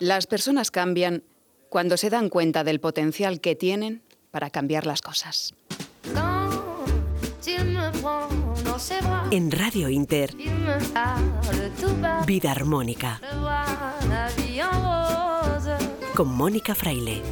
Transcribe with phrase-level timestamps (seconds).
[0.00, 1.22] Las personas cambian
[1.68, 5.54] cuando se dan cuenta del potencial que tienen para cambiar las cosas.
[9.30, 10.34] En Radio Inter,
[12.26, 13.20] Vida Armónica.
[16.16, 17.22] Con Mónica Fraile.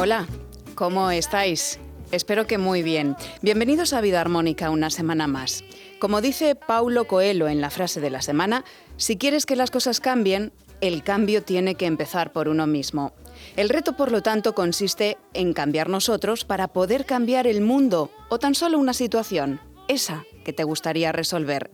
[0.00, 0.26] Hola,
[0.74, 1.78] ¿cómo estáis?
[2.12, 3.16] Espero que muy bien.
[3.42, 5.64] Bienvenidos a Vida Armónica una semana más.
[6.04, 8.66] Como dice Paulo Coelho en la frase de la semana,
[8.98, 10.52] si quieres que las cosas cambien,
[10.82, 13.14] el cambio tiene que empezar por uno mismo.
[13.56, 18.38] El reto, por lo tanto, consiste en cambiar nosotros para poder cambiar el mundo o
[18.38, 21.70] tan solo una situación, esa que te gustaría resolver.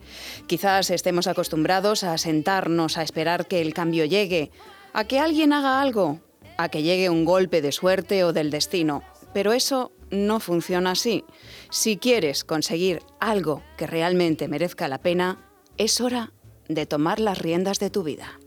[0.46, 4.52] Quizás estemos acostumbrados a sentarnos a esperar que el cambio llegue,
[4.92, 6.20] a que alguien haga algo,
[6.56, 9.02] a que llegue un golpe de suerte o del destino.
[9.34, 11.24] Pero eso no funciona así.
[11.72, 15.38] Si quieres conseguir algo que realmente merezca la pena,
[15.76, 16.32] es hora
[16.68, 18.40] de tomar las riendas de tu vida.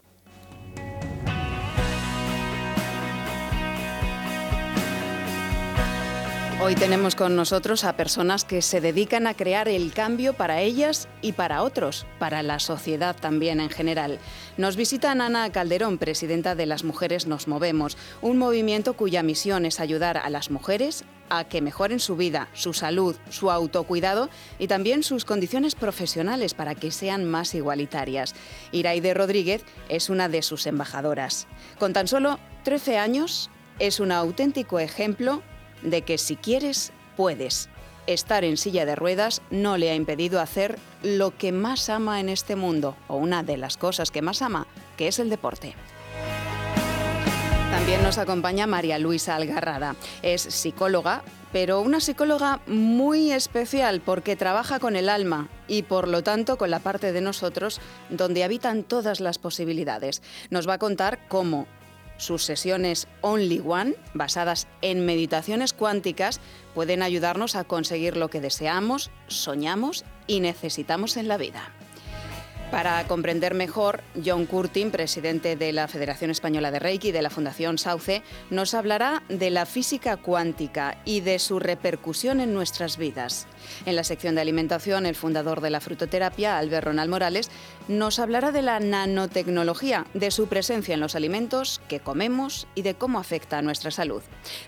[6.62, 11.10] Hoy tenemos con nosotros a personas que se dedican a crear el cambio para ellas
[11.22, 14.20] y para otros, para la sociedad también en general.
[14.58, 19.82] Nos visita Ana Calderón, presidenta de Las Mujeres Nos Movemos, un movimiento cuya misión es
[19.82, 24.30] ayudar a las mujeres a que mejoren su vida, su salud, su autocuidado
[24.60, 28.36] y también sus condiciones profesionales para que sean más igualitarias.
[28.72, 31.48] Iraide Rodríguez es una de sus embajadoras.
[31.80, 33.50] Con tan solo 13 años,
[33.80, 35.42] es un auténtico ejemplo
[35.82, 37.70] de que si quieres, puedes.
[38.06, 42.28] Estar en silla de ruedas no le ha impedido hacer lo que más ama en
[42.28, 45.76] este mundo, o una de las cosas que más ama, que es el deporte.
[47.74, 49.96] También nos acompaña María Luisa Algarrada.
[50.22, 56.22] Es psicóloga, pero una psicóloga muy especial porque trabaja con el alma y por lo
[56.22, 60.22] tanto con la parte de nosotros donde habitan todas las posibilidades.
[60.52, 61.66] Nos va a contar cómo
[62.18, 66.42] sus sesiones Only One, basadas en meditaciones cuánticas,
[66.76, 71.72] pueden ayudarnos a conseguir lo que deseamos, soñamos y necesitamos en la vida.
[72.74, 77.30] Para comprender mejor, John Curtin, presidente de la Federación Española de Reiki y de la
[77.30, 83.46] Fundación Sauce, nos hablará de la física cuántica y de su repercusión en nuestras vidas.
[83.86, 87.50] En la sección de alimentación, el fundador de la frutoterapia, Albert Ronald Morales,
[87.88, 92.96] nos hablará de la nanotecnología, de su presencia en los alimentos que comemos y de
[92.96, 94.22] cómo afecta a nuestra salud.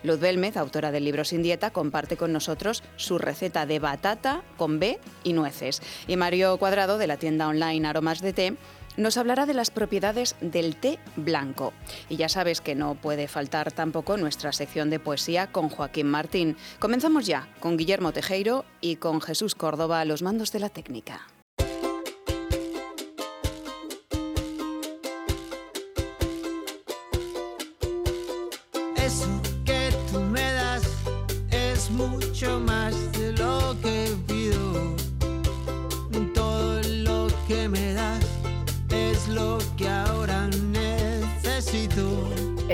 [0.04, 4.80] Luz Belmez, autora del libro Sin Dieta, comparte con nosotros su receta de batata con
[4.80, 5.82] B y nueces.
[6.08, 8.58] Y Mario Cuadrado, de la tienda online Aromas de Té,
[8.98, 11.74] nos hablará de las propiedades del té blanco.
[12.10, 16.58] Y ya sabes que no puede faltar tampoco nuestra sección de poesía con Joaquín Martín.
[16.80, 21.28] Comenzamos ya con Guillermo Tejeiro y con Jesús Córdoba a los mandos de la técnica.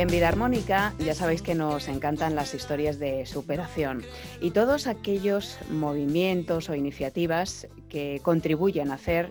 [0.01, 4.03] En Vida Armónica ya sabéis que nos encantan las historias de superación
[4.41, 9.29] y todos aquellos movimientos o iniciativas que contribuyen a hacer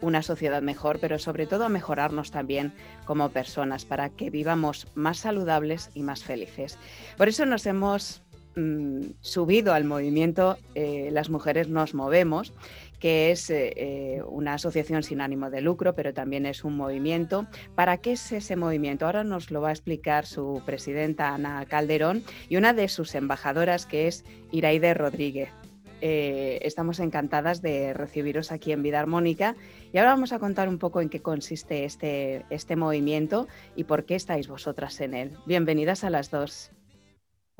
[0.00, 2.74] una sociedad mejor, pero sobre todo a mejorarnos también
[3.04, 6.78] como personas para que vivamos más saludables y más felices.
[7.16, 8.21] Por eso nos hemos
[8.56, 12.52] mm, subido al movimiento eh, Las Mujeres Nos Movemos
[12.98, 17.48] que es eh, eh, una asociación sin ánimo de lucro, pero también es un movimiento.
[17.74, 19.06] ¿Para qué es ese movimiento?
[19.06, 23.86] Ahora nos lo va a explicar su presidenta Ana Calderón y una de sus embajadoras
[23.86, 25.50] que es Iraide Rodríguez.
[26.00, 29.56] Estamos encantadas de recibiros aquí en Vida Armónica
[29.92, 34.04] y ahora vamos a contar un poco en qué consiste este, este movimiento y por
[34.04, 35.36] qué estáis vosotras en él.
[35.44, 36.70] Bienvenidas a las dos.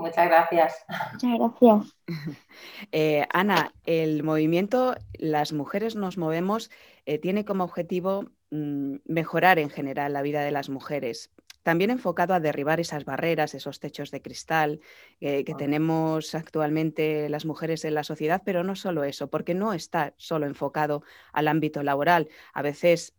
[0.03, 0.85] Muchas gracias.
[1.13, 1.97] Muchas gracias.
[2.91, 6.71] Eh, Ana, el movimiento Las Mujeres Nos Movemos
[7.07, 11.31] eh, tiene como objetivo mm, mejorar en general la vida de las mujeres,
[11.63, 14.81] también enfocado a derribar esas barreras, esos techos de cristal
[15.21, 19.73] eh, que tenemos actualmente las mujeres en la sociedad, pero no solo eso, porque no
[19.73, 21.03] está solo enfocado
[21.33, 22.29] al ámbito laboral.
[22.53, 23.15] A veces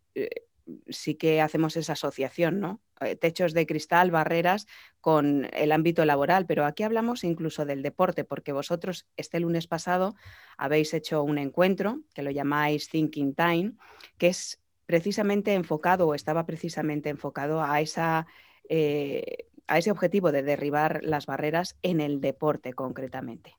[0.88, 2.80] sí que hacemos esa asociación, ¿no?
[3.00, 4.66] Eh, techos de cristal, barreras
[5.00, 10.14] con el ámbito laboral, pero aquí hablamos incluso del deporte, porque vosotros este lunes pasado
[10.56, 13.72] habéis hecho un encuentro que lo llamáis Thinking Time,
[14.18, 18.26] que es precisamente enfocado o estaba precisamente enfocado a, esa,
[18.68, 23.56] eh, a ese objetivo de derribar las barreras en el deporte concretamente.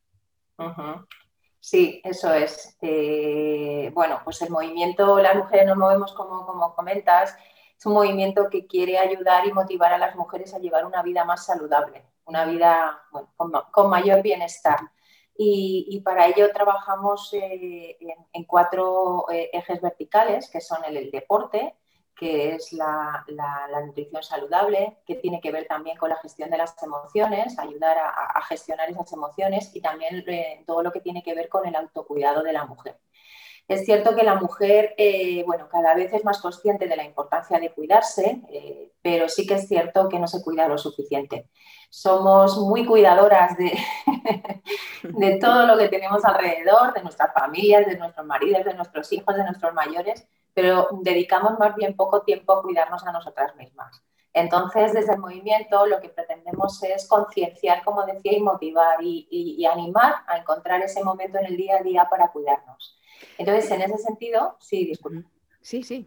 [1.65, 2.77] Sí, eso es.
[2.79, 7.35] Eh, bueno, pues el movimiento Las Mujeres nos movemos, como, como comentas,
[7.75, 11.25] es un movimiento que quiere ayudar y motivar a las mujeres a llevar una vida
[11.25, 13.01] más saludable, una vida
[13.71, 14.77] con, mayor bienestar.
[15.35, 17.97] Y, para ello trabajamos eh,
[18.31, 21.73] en, cuatro eh, ejes verticales, que son el deporte,
[22.15, 23.25] que es la,
[23.85, 28.41] nutrición saludable, que tiene que ver también con la gestión de las emociones, ayudar a,
[28.44, 32.44] gestionar esas emociones y también eh, todo lo que tiene que ver con el autocuidado
[32.44, 32.97] de la mujer.
[33.67, 37.59] Es cierto que la mujer, eh, bueno, cada vez es más consciente de la importancia
[37.59, 41.50] de cuidarse, eh, pero sí que es cierto que no se cuida lo suficiente.
[41.89, 43.75] Somos muy cuidadoras de,
[45.03, 49.35] de todo lo que tenemos alrededor, de nuestras familias, de nuestros maridos, de nuestros hijos,
[49.35, 54.03] de nuestros mayores, pero dedicamos más bien poco tiempo a cuidarnos a nosotras mismas.
[54.36, 60.14] Entonces, desde el movimiento lo que pretendemos es concienciar, como decía, y motivar y, animar
[60.28, 63.00] a encontrar ese momento en el día a día para cuidarnos.
[63.38, 65.30] Entonces, en ese sentido, sí, disculpa.
[65.62, 66.06] Sí, sí,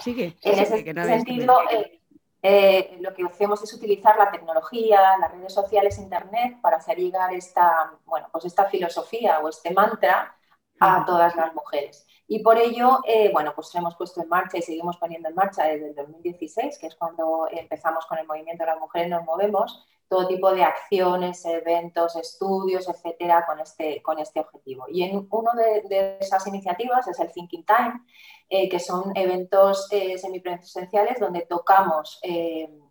[0.00, 0.36] sigue.
[0.42, 2.00] En ese sentido, eh,
[2.40, 7.34] eh, lo que hacemos es utilizar la tecnología, las redes sociales, Internet, para hacer llegar
[7.34, 10.36] esta, bueno, pues esta filosofía o este mantra
[10.78, 12.06] a todas las mujeres.
[12.28, 15.64] Y por ello, eh, bueno, pues hemos puesto en marcha y seguimos poniendo en marcha
[15.64, 19.86] desde el 2016, que es cuando empezamos con el movimiento de las mujeres nos movemos,
[20.08, 24.86] todo tipo de acciones, eventos, estudios, etcétera, con este, con este objetivo.
[24.88, 28.02] Y en una de, esas iniciativas es el Thinking Time,
[28.48, 32.20] eh, que son eventos eh, semipresenciales donde tocamos,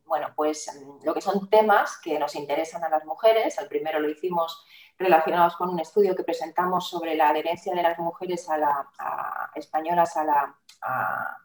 [0.05, 0.69] bueno, pues
[1.03, 3.57] lo que son temas que nos interesan a las mujeres.
[3.57, 4.65] El primero lo hicimos
[4.97, 8.89] relacionados con un estudio que presentamos sobre la adherencia de las mujeres a la,
[9.55, 10.55] españolas a,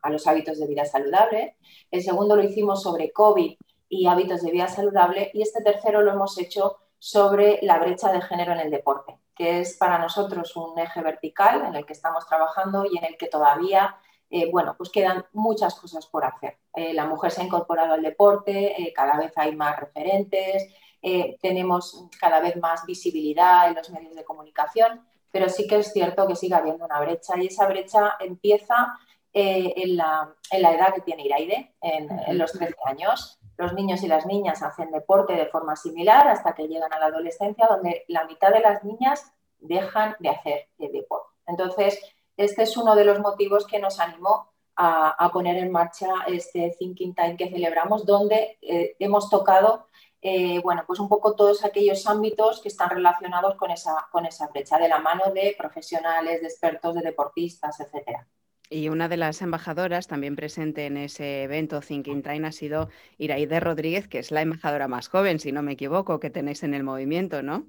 [0.03, 1.57] a, los hábitos de vida saludable.
[1.91, 3.57] El segundo lo hicimos sobre COVID
[3.89, 5.31] y hábitos de vida saludable.
[5.35, 9.61] Y este tercero lo hemos hecho sobre la brecha de género en el deporte, que
[9.61, 13.27] es para nosotros un eje vertical en el que estamos trabajando y en el que
[13.27, 13.97] todavía
[14.31, 16.59] eh, bueno, pues quedan muchas cosas por hacer.
[16.75, 21.39] Eh, la mujer se ha incorporado al deporte, eh, cada vez hay más referentes, eh,
[21.41, 26.27] tenemos cada vez más visibilidad en los medios de comunicación, pero sí que es cierto
[26.27, 28.99] que sigue habiendo una brecha y esa brecha empieza
[29.33, 33.39] eh, en, la, edad que tiene Iraide, en, los 13 años.
[33.57, 37.07] Los niños y las niñas hacen deporte de forma similar hasta que llegan a la
[37.07, 41.29] adolescencia, donde la mitad de las niñas dejan de hacer deporte.
[41.47, 42.01] Entonces,
[42.37, 47.15] este es uno de los motivos que nos animó a, poner en marcha este Thinking
[47.15, 49.89] Time que celebramos, donde eh, hemos tocado
[50.23, 54.49] eh, bueno, pues un poco todos aquellos ámbitos que están relacionados con esa, con esa
[54.49, 58.27] brecha, de la mano de profesionales, de expertos, de deportistas, etcétera.
[58.69, 62.89] Y una de las embajadoras también presente en ese evento Thinking Time ha sido
[63.19, 66.75] Iraide Rodríguez, que es la embajadora más joven, si no me equivoco, que tenéis en
[66.75, 67.67] el movimiento, ¿no?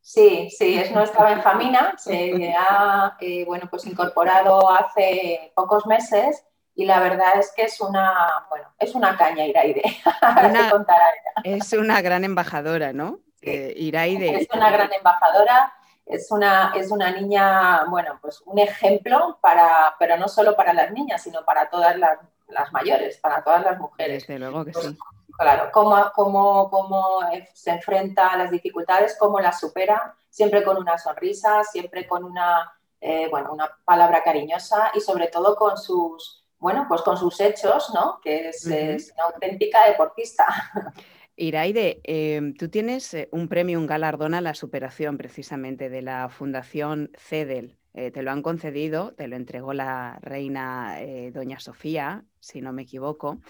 [0.00, 6.44] Sí, sí, es nuestra Benjamina, se ha eh, bueno, pues incorporado hace pocos meses
[6.76, 9.82] y la verdad es que es una, bueno, es una caña Iraide.
[11.44, 13.20] es una gran embajadora, ¿no?
[13.42, 14.40] Eh, Iraide.
[14.40, 15.72] Es una gran embajadora,
[16.06, 20.90] es una, es una niña, bueno, pues un ejemplo para, pero no solo para las
[20.90, 22.18] niñas, sino para todas las,
[22.72, 24.26] mayores, para todas las mujeres.
[24.26, 24.98] Desde luego que pues, sí.
[25.38, 27.20] Claro, cómo, cómo, cómo
[27.52, 32.72] se enfrenta a las dificultades, cómo las supera, siempre con una sonrisa, siempre con una,
[33.00, 37.90] eh, bueno, una palabra cariñosa y sobre todo con sus bueno, pues con sus hechos,
[37.92, 38.18] ¿no?
[38.22, 40.46] Que es, una auténtica deportista.
[41.36, 46.30] Iraide, em, tú tienes eh, un premio, un galardón a la superación precisamente de la
[46.30, 47.76] Fundación CEDEL.
[47.92, 52.72] Eh, te lo han concedido, te lo entregó la reina eh, Doña Sofía, si no
[52.72, 53.40] me equivoco.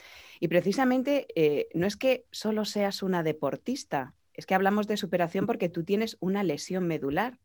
[0.40, 1.28] Y precisamente
[1.73, 6.16] no es que solo seas una deportista, es que hablamos de superación porque tú tienes
[6.18, 7.38] una lesión medular,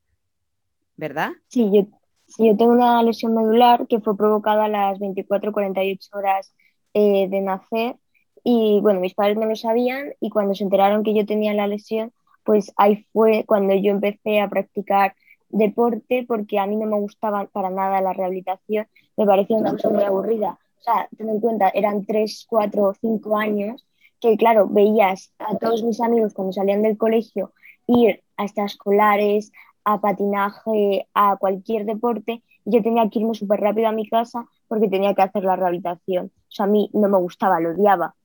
[0.96, 1.34] ¿verdad?
[1.48, 1.94] Sí, yo, Sí,
[2.38, 6.54] yo tengo una lesión medular que fue provocada a las 24-48 horas
[6.94, 7.98] eh, de nacer
[8.44, 11.68] y bueno, mis padres no lo sabían y cuando se enteraron que yo tenía la
[11.68, 15.16] lesión, pues ahí fue cuando yo empecé a practicar
[15.50, 19.90] deporte porque a mí no me gustaba para nada la rehabilitación, me parecía una cosa
[19.90, 20.60] muy aburrida.
[20.80, 23.86] O sea, ten en cuenta, eran 3, 4, 5 años
[24.22, 27.54] que claro, veías a todos mis amigos cuando salían del colegio
[27.88, 29.52] ir a escolares
[29.94, 34.88] a patinaje, a cualquier deporte, yo tenía que irme súper rápido a mi casa porque
[34.88, 36.28] tenía que hacer la rehabilitación.
[36.28, 38.16] O sea, a mí no me gustaba, lo odiaba.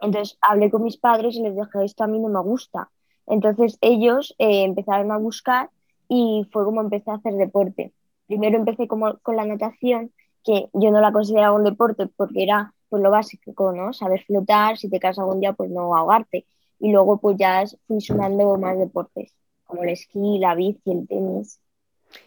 [0.00, 2.90] Entonces hablé con mis padres y les dije, esto a mí no me gusta.
[3.26, 5.70] Entonces ellos eh, empezaron a buscar
[6.08, 7.92] y fue como empecé a hacer deporte.
[8.26, 10.12] Primero empecé como con la natación,
[10.42, 13.92] que yo no la consideraba un deporte porque era pues lo básico, ¿no?
[13.92, 16.46] Saber flotar, si te caes algún día, pues no ahogarte.
[16.78, 19.34] Y luego pues ya fui sumando más deportes
[19.72, 21.60] como el esquí, la bici, el tenis.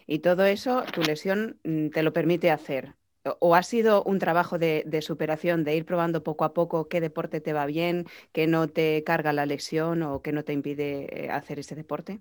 [0.06, 2.94] Y todo eso, tu lesión mm, te lo permite hacer.
[3.40, 7.40] ¿O ha sido un trabajo de, superación, de ir probando poco a poco qué deporte
[7.40, 11.30] te va bien, qué no te carga la lesión o qué no te impide eh,
[11.30, 12.20] hacer ese deporte?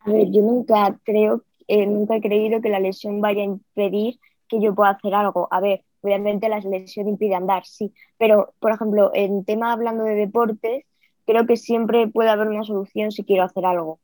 [0.00, 4.20] A ver, yo nunca creo, eh, nunca he creído que la lesión vaya a impedir
[4.48, 5.48] que yo pueda hacer algo.
[5.50, 10.14] A ver, obviamente la lesión impide andar, sí, pero por ejemplo, en tema hablando de
[10.14, 10.84] deportes,
[11.26, 13.98] creo que siempre puede haber una solución si quiero hacer algo.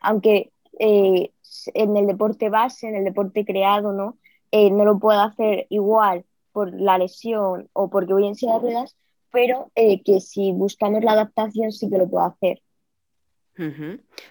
[0.00, 1.30] Aunque eh,
[1.74, 4.18] en el deporte base, en el deporte creado, ¿no?
[4.50, 8.60] Eh, no lo puedo hacer igual por la lesión o porque voy en silla de
[8.60, 8.96] ruedas,
[9.32, 12.60] pero eh, que si buscamos la adaptación sí que lo puedo hacer.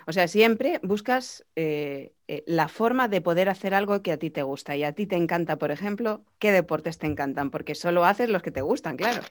[0.06, 4.76] O sea, siempre buscas la forma de poder hacer algo que a ti te gusta
[4.76, 7.50] y a ti te encanta, por ejemplo, ¿qué deportes te encantan?
[7.50, 9.22] Porque solo haces los que te gustan, claro.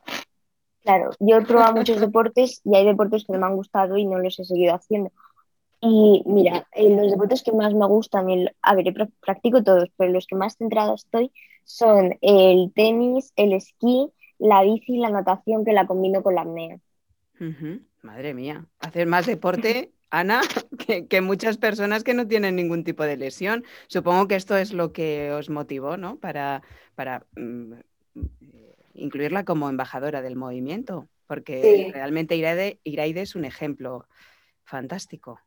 [0.83, 4.05] Claro, yo he probado muchos deportes y hay deportes que no me han gustado y
[4.05, 5.13] no los he seguido haciendo.
[5.85, 8.29] Y mira, los deportes que más me gustan,
[8.63, 11.33] a ver, practico todos, pero los que más centrada estoy
[11.65, 16.43] son el tenis, el esquí, la bici y la natación que la combino con la
[16.43, 16.79] apnea.
[18.03, 20.43] Madre mía, hacer más deporte, Ana,
[21.09, 23.65] que, muchas personas que no tienen ningún tipo de lesión.
[23.89, 26.17] Supongo que esto es lo que os motivó, ¿no?
[26.17, 26.63] Para,
[26.95, 27.73] para mm,
[28.95, 34.07] incluirla como embajadora del movimiento, porque realmente Iraide, Iraide es un ejemplo
[34.63, 35.41] fantástico.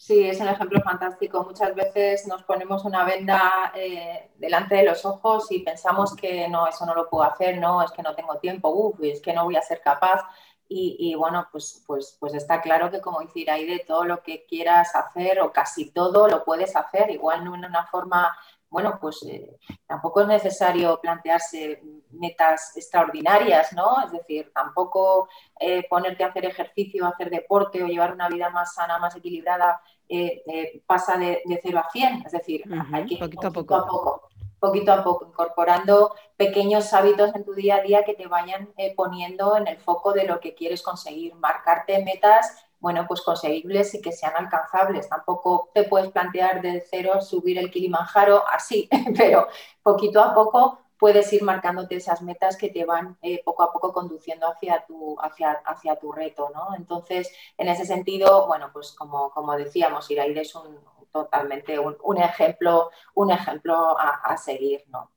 [0.00, 1.42] Sí, es un ejemplo fantástico.
[1.42, 6.68] Muchas veces nos ponemos una venda eh, delante de los ojos y pensamos que no,
[6.68, 9.44] eso no lo puedo hacer, no, es que no tengo tiempo, uff, es que no
[9.44, 10.22] voy a ser capaz.
[10.70, 14.44] Y, bueno, pues, pues, pues está claro que como decir, hay de todo lo que
[14.46, 18.36] quieras hacer o casi todo lo puedes hacer, igual no en una forma
[18.70, 24.04] bueno, pues eh, tampoco es necesario plantearse metas extraordinarias, ¿no?
[24.04, 28.74] Es decir, tampoco eh, ponerte a hacer ejercicio, hacer deporte o llevar una vida más
[28.74, 32.22] sana, más equilibrada, eh, pasa de, de, 0 a 100.
[32.26, 33.74] Es decir, hay que poquito, a poco.
[33.74, 34.28] a poco.
[34.60, 39.56] Poquito a poco, incorporando pequeños hábitos en tu día a día que te vayan poniendo
[39.56, 44.12] en el foco de lo que quieres conseguir, marcarte metas bueno, pues conseguibles y que
[44.12, 45.08] sean alcanzables.
[45.08, 49.48] Tampoco te puedes plantear de cero subir el Kilimanjaro así, pero
[49.82, 53.92] poquito a poco puedes ir marcándote esas metas que te van eh, poco a poco
[53.92, 56.74] conduciendo hacia tu, hacia, hacia tu reto, ¿no?
[56.76, 60.78] Entonces, en ese sentido, bueno, pues como, como decíamos, Iraide es un,
[61.12, 65.10] totalmente un, ejemplo, un ejemplo a, seguir, ¿no?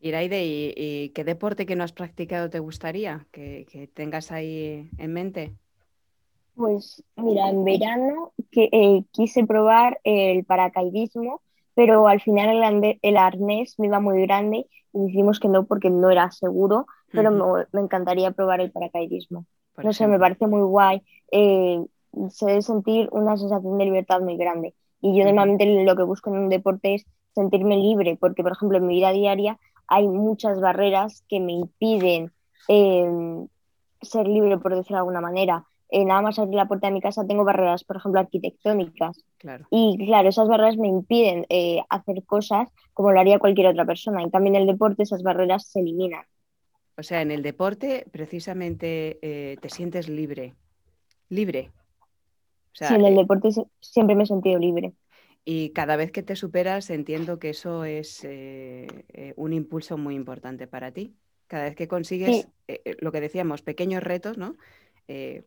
[0.00, 5.12] Iraide, ¿y, qué deporte que no has practicado te gustaría que, que tengas ahí en
[5.12, 5.56] mente?
[6.58, 11.40] Pues mira, en verano que, eh, quise probar el paracaidismo,
[11.74, 16.10] pero al final el, arnés me iba muy grande y dijimos que no porque no
[16.10, 19.46] era seguro, pero me, encantaría probar el paracaidismo.
[19.76, 21.00] no sé, me parece muy guay.
[21.30, 21.80] Eh,
[22.30, 24.74] se debe sentir una sensación de libertad muy grande.
[25.00, 28.78] Y yo normalmente lo que busco en un deporte es sentirme libre, porque por ejemplo
[28.78, 32.32] en mi vida diaria hay muchas barreras que me impiden
[32.66, 33.46] em,
[34.02, 35.64] ser libre, por decirlo de alguna manera.
[35.90, 39.24] Eh, nada más abrir la puerta de mi casa tengo barreras, por ejemplo, arquitectónicas.
[39.70, 44.22] Y claro, esas barreras me impiden eh, hacer cosas como lo haría cualquier otra persona.
[44.22, 46.24] Y también en el deporte esas barreras se eliminan.
[46.96, 50.54] O sea, en el deporte precisamente eh, te sientes libre.
[51.30, 51.70] Libre.
[52.72, 54.92] sí, en el deporte siempre me he sentido libre.
[55.44, 58.26] Y cada vez que te superas entiendo que eso es
[59.36, 61.14] un impulso muy importante para ti.
[61.46, 62.48] Cada vez que consigues
[63.00, 64.56] lo que decíamos, pequeños retos, ¿no?
[65.10, 65.42] Eh,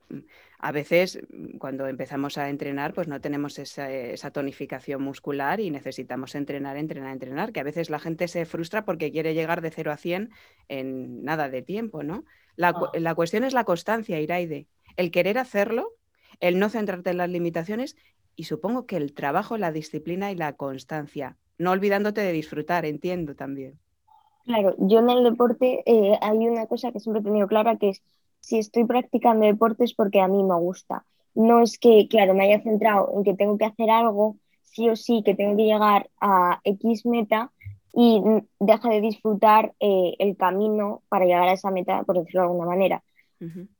[0.58, 6.34] a veces mm, cuando empezamos a entrenar, pues no tenemos esa, tonificación muscular y necesitamos
[6.34, 9.92] entrenar, entrenar, entrenar, que a veces la gente se frustra porque quiere llegar de 0
[9.92, 10.32] a 100
[10.68, 12.26] en nada de tiempo, ¿no?
[12.56, 12.92] La, ah.
[12.96, 15.94] la cuestión es la constancia, Iraide, el querer hacerlo,
[16.40, 17.96] el no centrarte en las limitaciones
[18.36, 23.36] y supongo que el trabajo, la disciplina y la constancia, no olvidándote de disfrutar, entiendo
[23.36, 23.80] también.
[24.46, 27.90] Claro, yo en el deporte eh, hay una cosa que siempre he tenido clara que
[27.90, 28.02] es
[28.42, 31.06] si estoy practicando deportes porque a mí me gusta.
[31.34, 34.96] No es que, claro, me haya centrado en que tengo que hacer algo, sí o
[34.96, 37.52] sí, que tengo que llegar a X meta
[37.94, 38.22] y
[38.60, 42.68] deja de disfrutar eh, el camino para llegar a esa meta, por decirlo de alguna
[42.68, 43.04] manera.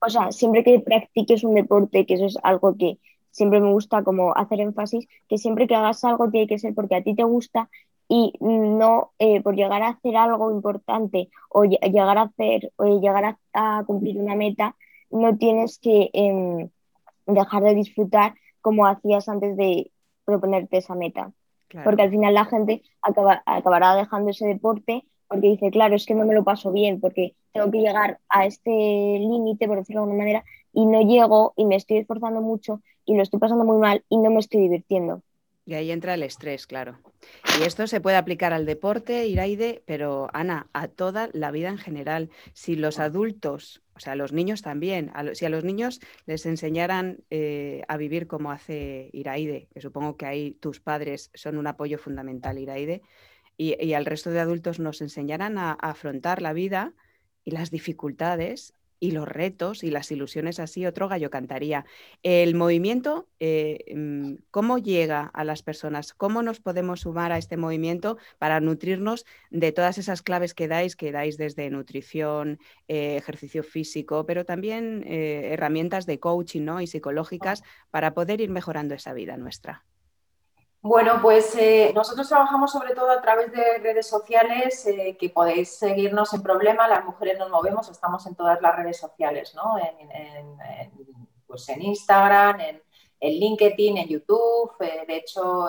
[0.04, 2.98] O sea, siempre que practiques un deporte, que eso es algo que
[3.30, 6.96] siempre me gusta como hacer énfasis, que siempre que hagas algo tiene que ser porque
[6.96, 7.70] a ti te gusta
[8.14, 13.38] y no eh, por llegar a hacer algo importante o llegar a hacer o llegar
[13.54, 14.76] a, cumplir una meta,
[15.10, 16.70] no tienes que em,
[17.26, 19.94] dejar de disfrutar como hacías antes de
[20.26, 21.32] proponerte esa meta.
[21.86, 26.26] Porque al final la gente acabará dejando ese deporte porque dice, claro, es que no
[26.26, 30.24] me lo paso bien, porque tengo que llegar a este límite, por decirlo de alguna
[30.24, 34.04] manera, y no llego y me estoy esforzando mucho y lo estoy pasando muy mal
[34.10, 35.24] y no me estoy divirtiendo.
[35.72, 37.00] Y ahí entra el estrés, claro.
[37.58, 41.78] Y esto se puede aplicar al deporte, Iraide, pero Ana, a toda la vida en
[41.78, 42.30] general.
[42.52, 47.84] Si los adultos, o sea, los niños también, si a los niños les enseñaran eh,
[47.88, 52.60] a vivir como hace Iraide, que supongo que ahí tus padres son un apoyo fundamental,
[52.60, 53.02] Iraide,
[53.56, 56.96] y, al resto de adultos nos enseñaran a afrontar la vida
[57.46, 61.86] y las dificultades y los retos y las ilusiones así, otro gallo cantaría.
[62.24, 66.14] El movimiento, eh, mm, ¿cómo llega a las personas?
[66.14, 70.96] ¿Cómo nos podemos sumar a este movimiento para nutrirnos de todas esas claves que dais,
[70.96, 76.80] que dais desde nutrición, eh, ejercicio físico, pero también eh, herramientas de coaching ¿no?
[76.80, 79.84] y psicológicas para poder ir mejorando esa vida nuestra?
[80.84, 85.78] Bueno, pues eh, nosotros trabajamos sobre todo a través de redes sociales eh, que podéis
[85.78, 89.78] seguirnos en Problema, las mujeres nos movemos, estamos en todas las redes sociales, ¿no?
[89.78, 90.58] En,
[91.46, 92.82] pues en Instagram, en,
[93.20, 95.68] LinkedIn, en YouTube, eh, de hecho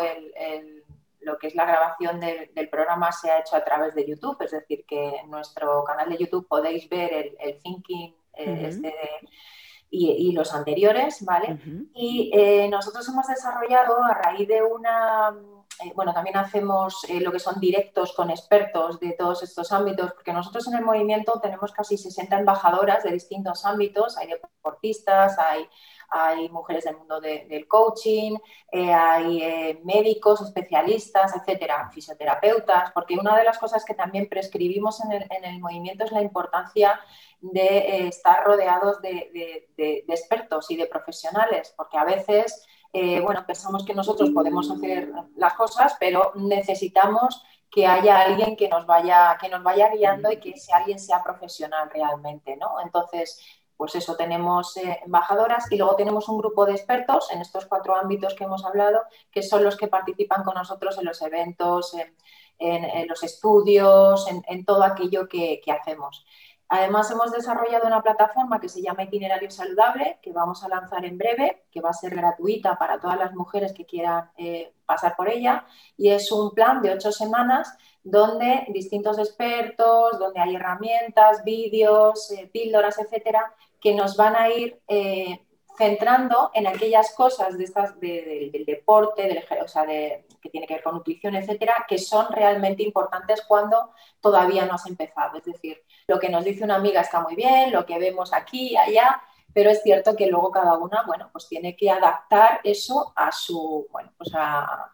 [1.21, 4.52] lo que es la grabación del programa se ha hecho a través de YouTube, es
[4.52, 9.28] decir, que en nuestro canal de YouTube podéis ver el, thinking este de
[9.94, 11.58] y, los anteriores, ¿vale?
[11.94, 15.37] Y eh, nosotros hemos desarrollado a raíz de una,
[15.84, 20.12] eh, bueno, también hacemos eh, lo que son directos con expertos de todos estos ámbitos,
[20.14, 25.68] porque nosotros en el movimiento tenemos casi 60 embajadoras de distintos ámbitos, hay deportistas, hay
[26.12, 28.37] hay mujeres del mundo del coaching,
[28.71, 35.26] hay médicos, especialistas, etcétera, fisioterapeutas, porque una de las cosas que también prescribimos en el,
[35.31, 37.00] en el movimiento es la importancia
[37.42, 39.69] de eh, estar rodeados de,
[40.09, 45.54] expertos y de profesionales, porque a veces, eh, bueno, pensamos que nosotros podemos hacer las
[45.54, 50.50] cosas, pero necesitamos que haya alguien que nos vaya, que nos vaya guiando y que
[50.50, 52.81] ese alguien sea profesional realmente, ¿no?
[52.81, 53.40] Entonces,
[53.76, 57.97] pues eso, tenemos eh, embajadoras y luego tenemos un grupo de expertos en estos cuatro
[57.97, 59.00] ámbitos que hemos hablado,
[59.31, 62.14] que son los que participan con nosotros en los eventos, en,
[63.09, 66.25] los estudios, en, todo aquello que hacemos.
[66.75, 71.18] Además, hemos desarrollado una plataforma que se llama Itinerario Saludable, que vamos a lanzar en
[71.18, 75.29] breve, que va a ser gratuita para todas las mujeres que quieran eh, pasar por
[75.29, 75.66] ella.
[75.99, 82.49] Y es un plan de ocho semanas donde distintos expertos, donde hay herramientas, vídeos, eh,
[82.51, 85.40] píldoras, etcétera, que nos van a ir eh,
[85.77, 89.45] centrando en aquellas cosas de estas, del deporte, del,
[89.88, 93.90] de, que tiene que ver con nutrición, etcétera, que son realmente importantes cuando
[94.21, 95.38] todavía no has empezado.
[95.38, 98.77] Es decir, lo que nos dice una amiga está muy bien, lo que vemos aquí,
[98.77, 99.21] allá,
[99.55, 103.87] pero es cierto que luego cada una, bueno, pues tiene que adaptar eso a su,
[103.91, 104.91] bueno, pues a,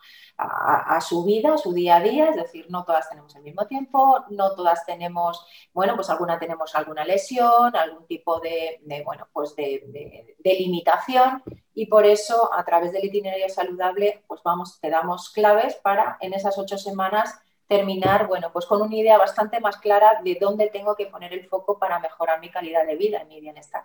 [1.01, 4.25] su vida, a su día a día, es decir, no todas tenemos el mismo tiempo,
[4.31, 10.37] no todas tenemos, bueno, pues alguna tenemos alguna lesión, algún tipo de, bueno, pues de,
[10.45, 11.43] limitación.
[11.75, 16.35] Y por eso a través del itinerario saludable, pues vamos, te damos claves para en
[16.35, 20.97] esas ocho semanas terminar, bueno, pues con una idea bastante más clara de dónde tengo
[20.97, 23.85] que poner el foco para mejorar mi calidad de vida y mi bienestar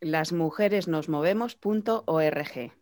[0.00, 2.72] lasmujeresnosmovemos.org.org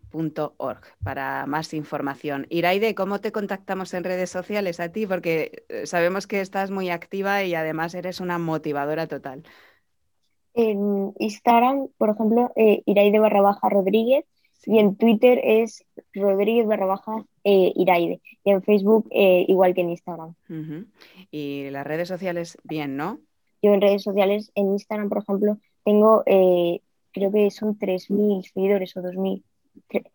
[1.03, 2.47] para más información.
[2.49, 5.07] Iraide, ¿cómo te contactamos en redes sociales a ti?
[5.07, 9.43] Porque eh, sabemos que estás muy activa y además eres una motivadora total.
[10.55, 14.25] En Instagram, por ejemplo, eh, Iraide barra baja Rodríguez
[14.65, 19.91] y en Twitter es Rodríguez barra baja eh, Iraide y en Facebook igual que en
[19.91, 20.35] Instagram.
[21.31, 23.21] Y las redes sociales, bien, ¿no?
[23.63, 26.23] Yo en redes sociales, en Instagram, por ejemplo, tengo
[27.19, 29.43] creo que son 3.000 seguidores o 2.000,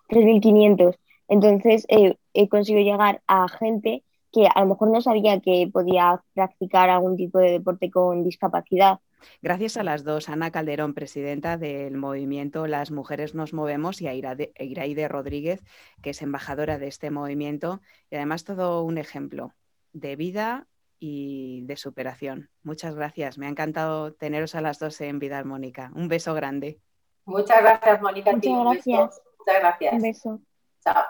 [0.09, 0.97] 3.500.
[1.27, 6.23] Entonces eh, he conseguido llegar a gente que a lo mejor no sabía que podía
[6.33, 8.99] practicar algún tipo de deporte con discapacidad.
[9.41, 14.13] Gracias a las dos, Ana Calderón, presidenta del movimiento Las Mujeres Nos Movemos, y a
[14.13, 15.63] Iraide Rodríguez,
[16.01, 19.53] que es embajadora de este movimiento, y además todo un ejemplo
[19.93, 20.67] de vida
[20.99, 22.49] y de superación.
[22.63, 25.91] Muchas gracias, me ha encantado teneros a las dos en Vida Armónica.
[25.95, 26.79] Un beso grande.
[27.25, 28.31] Muchas gracias, Mónica.
[28.33, 29.21] Muchas gracias.
[29.39, 29.93] Muchas gracias.
[29.93, 30.39] Un beso.
[30.83, 31.03] Chao.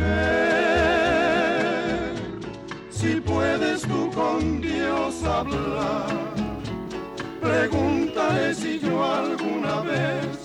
[0.00, 0.56] Mujer,
[2.90, 6.08] si puedes tú con Dios hablar,
[7.40, 10.39] pregúntale si yo alguna vez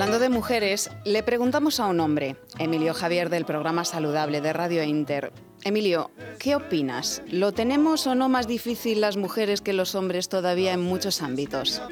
[0.00, 4.82] hablando de mujeres, le preguntamos a un hombre, Emilio Javier del programa Saludable de Radio
[4.82, 5.30] Inter.
[5.62, 7.22] Emilio, ¿qué opinas?
[7.30, 11.82] ¿Lo tenemos o no más difícil las mujeres que los hombres todavía en muchos ámbitos?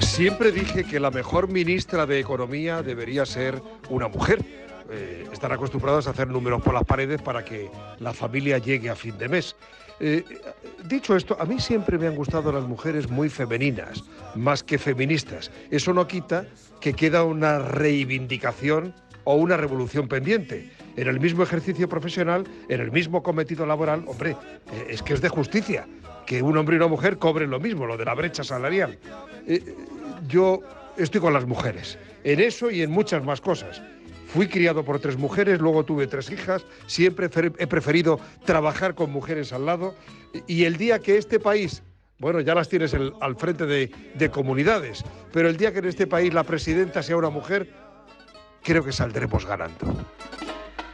[0.00, 4.44] Siempre dije que la mejor ministra de Economía debería ser una mujer
[4.94, 8.94] eh, están acostumbrados a hacer números por las paredes para que la familia llegue a
[8.94, 9.56] fin de mes.
[10.00, 10.24] Eh,
[10.84, 14.02] dicho esto, a mí siempre me han gustado las mujeres muy femeninas,
[14.34, 15.50] más que feministas.
[15.70, 16.46] Eso no quita
[16.80, 20.70] que queda una reivindicación o una revolución pendiente.
[20.96, 24.30] En el mismo ejercicio profesional, en el mismo cometido laboral, hombre,
[24.72, 25.86] eh, es que es de justicia
[26.26, 28.98] que un hombre y una mujer cobren lo mismo, lo de la brecha salarial.
[29.46, 29.74] Eh,
[30.28, 30.60] yo
[30.96, 33.82] estoy con las mujeres, en eso y en muchas más cosas.
[34.32, 39.52] Fui criado por tres mujeres, luego tuve tres hijas, siempre he preferido trabajar con mujeres
[39.52, 39.94] al lado
[40.46, 41.82] y el día que este país,
[42.18, 46.06] bueno, ya las tienes al frente de, de comunidades, pero el día que en este
[46.06, 47.68] país la presidenta sea una mujer,
[48.62, 50.06] creo que saldremos ganando.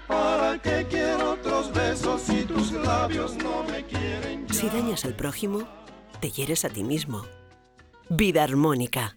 [0.09, 4.47] ¿Para qué quiero otros besos si tus labios no me quieren?
[4.49, 4.55] ya?
[4.55, 5.69] Si dañas al prójimo,
[6.21, 7.25] te hieres a ti mismo.
[8.09, 9.15] Vida armónica.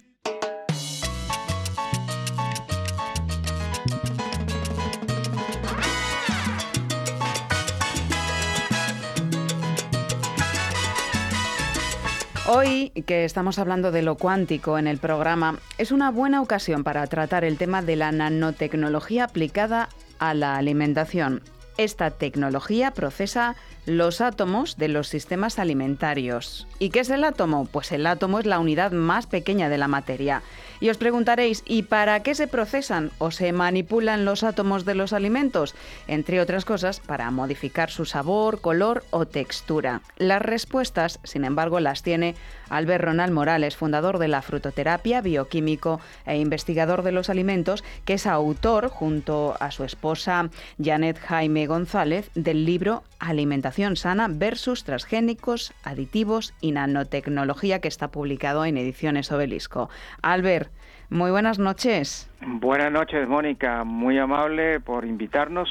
[12.53, 17.07] Hoy, que estamos hablando de lo cuántico en el programa, es una buena ocasión para
[17.07, 19.87] tratar el tema de la nanotecnología aplicada
[20.19, 21.43] a la alimentación.
[21.77, 23.55] Esta tecnología procesa
[23.85, 26.67] los átomos de los sistemas alimentarios.
[26.77, 27.65] ¿Y qué es el átomo?
[27.65, 30.43] Pues el átomo es la unidad más pequeña de la materia.
[30.79, 35.13] Y os preguntaréis, ¿y para qué se procesan o se manipulan los átomos de los
[35.13, 35.75] alimentos?
[36.07, 40.01] Entre otras cosas, para modificar su sabor, color o textura.
[40.17, 42.35] Las respuestas, sin embargo, las tiene
[42.69, 48.25] Albert Ronald Morales, fundador de la frutoterapia, bioquímico e investigador de los alimentos, que es
[48.25, 50.49] autor, junto a su esposa
[50.81, 58.65] Janet Jaime González, del libro Alimentación sana versus transgénicos, aditivos y nanotecnología que está publicado
[58.65, 59.89] en Ediciones Obelisco.
[60.21, 60.69] Albert,
[61.09, 62.29] muy buenas noches.
[62.41, 63.83] Buenas noches, Mónica.
[63.83, 65.69] Muy amable por invitarnos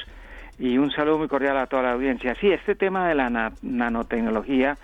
[0.58, 2.34] y un saludo muy cordial a toda la audiencia.
[2.40, 4.76] Sí, este tema de la na- nanotecnología,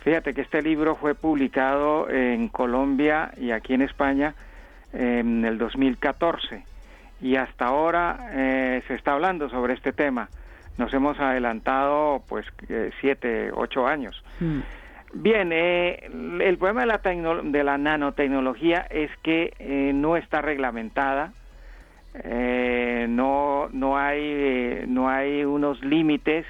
[0.00, 4.34] fíjate que este libro fue publicado en Colombia y aquí en España
[4.92, 6.64] en el 2014
[7.20, 10.28] y hasta ahora eh, se está hablando sobre este tema.
[10.78, 12.46] Nos hemos adelantado pues
[13.00, 14.22] siete, ocho años.
[14.40, 14.60] Mm.
[15.14, 16.08] Bien, eh,
[16.40, 21.34] el problema de la, de la nanotecnología es que eh, no está reglamentada,
[22.14, 26.46] eh, no, no, hay, eh, no hay unos límites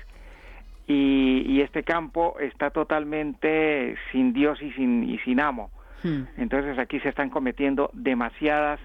[0.87, 5.71] y, y este campo está totalmente sin Dios y sin, y sin amo.
[6.05, 6.23] Mm.
[6.37, 8.79] Entonces aquí se están cometiendo demasiadas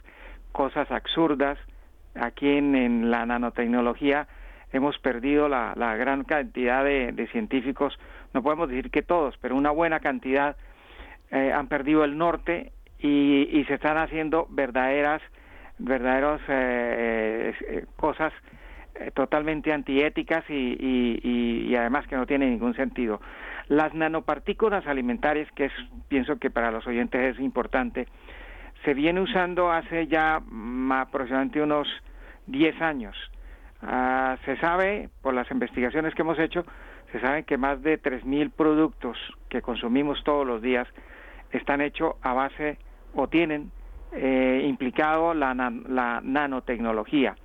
[0.52, 1.60] cosas absurdas.
[2.16, 4.28] Aquí en, en la nanotecnología
[4.72, 7.98] hemos perdido la, la gran cantidad de, de científicos,
[8.34, 10.58] no podemos decir que todos, pero una buena cantidad
[11.32, 15.22] eh, han perdido el norte y, y se están haciendo verdaderas,
[15.78, 18.34] verdaderos eh, eh, cosas
[18.96, 23.22] eh, totalmente antiéticas y además que no tienen ningún sentido.
[23.68, 25.74] Las nanopartículas alimentarias, que es,
[26.08, 28.08] pienso que para los oyentes es importante,
[28.86, 31.88] se viene usando hace ya mm, aproximadamente unos
[32.48, 33.16] 10 años.
[33.82, 36.66] Ah, se sabe, por las investigaciones que hemos hecho,
[37.12, 39.18] se sabe que más de 3.000 productos
[39.50, 40.88] que consumimos todos los días
[41.52, 42.78] están hechos a base
[43.14, 43.72] o tienen
[44.12, 47.36] eh, implicado la, la nanotecnología.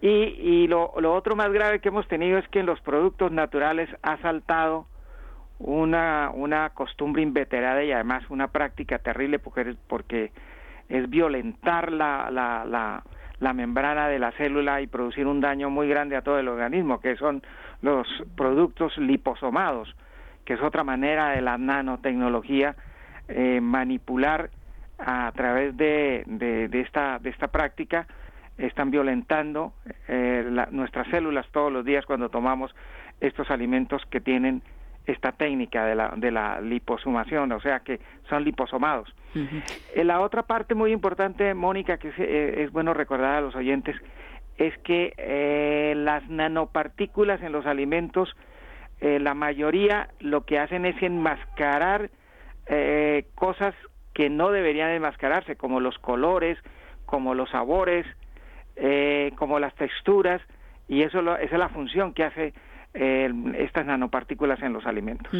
[0.00, 3.32] Y, y lo, lo otro más grave que hemos tenido es que en los productos
[3.32, 4.86] naturales ha saltado
[5.58, 10.32] una, una costumbre inveterada y además una práctica terrible porque, porque
[10.88, 13.02] es violentar la, la, la,
[13.44, 17.00] la membrana de la célula y producir un daño muy grande a todo el organismo,
[17.00, 17.42] que son
[17.82, 19.94] los productos liposomados,
[20.44, 22.74] que es otra manera de la nanotecnología
[23.28, 24.50] eh, manipular
[24.98, 28.06] a través de, de, de esta, de esta práctica.
[28.56, 29.72] Están violentando
[30.08, 32.74] eh, la- nuestras células todos los días cuando tomamos
[33.20, 34.62] estos alimentos que tienen
[35.06, 39.14] esta técnica de la, de la liposumación, o sea que son liposomados.
[39.94, 43.54] Eh, La otra parte muy importante, Mónica, que es, eh, es bueno recordar a los
[43.54, 43.96] oyentes,
[44.56, 48.34] es que eh, las nanopartículas en los alimentos,
[49.00, 52.10] eh, la mayoría lo que hacen es enmascarar
[52.66, 53.74] eh, cosas
[54.14, 56.56] que no deberían enmascararse, como los colores,
[57.04, 58.06] como los sabores,
[58.76, 60.40] eh, como las texturas,
[60.88, 62.54] y eso lo- esa es la función que hace
[62.94, 65.32] estas nanopartículas en los alimentos.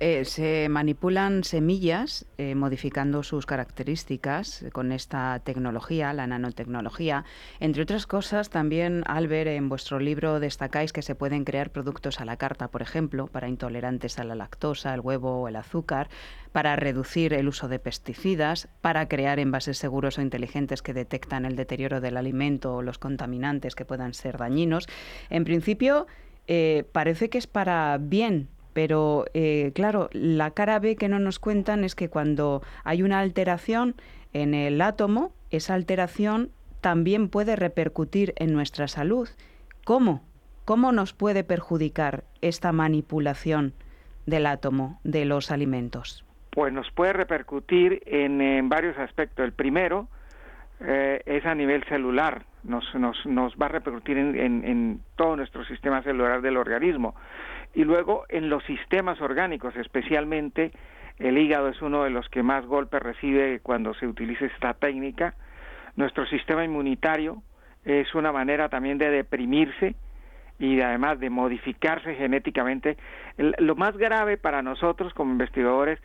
[0.00, 7.24] Eh, se manipulan semillas eh, modificando sus características con esta tecnología, la nanotecnología.
[7.60, 12.24] Entre otras cosas, también, Albert, en vuestro libro destacáis que se pueden crear productos a
[12.24, 16.08] la carta, por ejemplo, para intolerantes a la lactosa, el huevo o el azúcar,
[16.52, 21.56] para reducir el uso de pesticidas, para crear envases seguros o inteligentes que detectan el
[21.56, 24.86] deterioro del alimento o los contaminantes que puedan ser dañinos.
[25.28, 26.06] En principio,
[26.48, 31.38] eh, parece que es para bien, pero eh, claro, la cara B que no nos
[31.38, 33.94] cuentan es que cuando hay una alteración
[34.32, 39.28] en el átomo, esa alteración también puede repercutir en nuestra salud.
[39.84, 40.22] ¿Cómo?
[40.64, 43.72] ¿Cómo nos puede perjudicar esta manipulación
[44.26, 46.24] del átomo de los alimentos?
[46.50, 49.44] Pues nos puede repercutir en, varios aspectos.
[49.44, 50.08] El primero
[50.80, 55.64] eh, es a nivel celular nos, nos, nos va a repercutir en, en, todo nuestro
[55.64, 57.14] sistema celular del organismo.
[57.74, 60.72] Y luego en los sistemas orgánicos, especialmente
[61.18, 65.34] el hígado es uno de los que más golpes recibe cuando se utiliza esta técnica.
[65.96, 67.42] Nuestro sistema inmunitario
[67.84, 69.94] es una manera también de deprimirse
[70.58, 72.96] y además de modificarse genéticamente.
[73.36, 76.00] lo más grave para nosotros como investigadores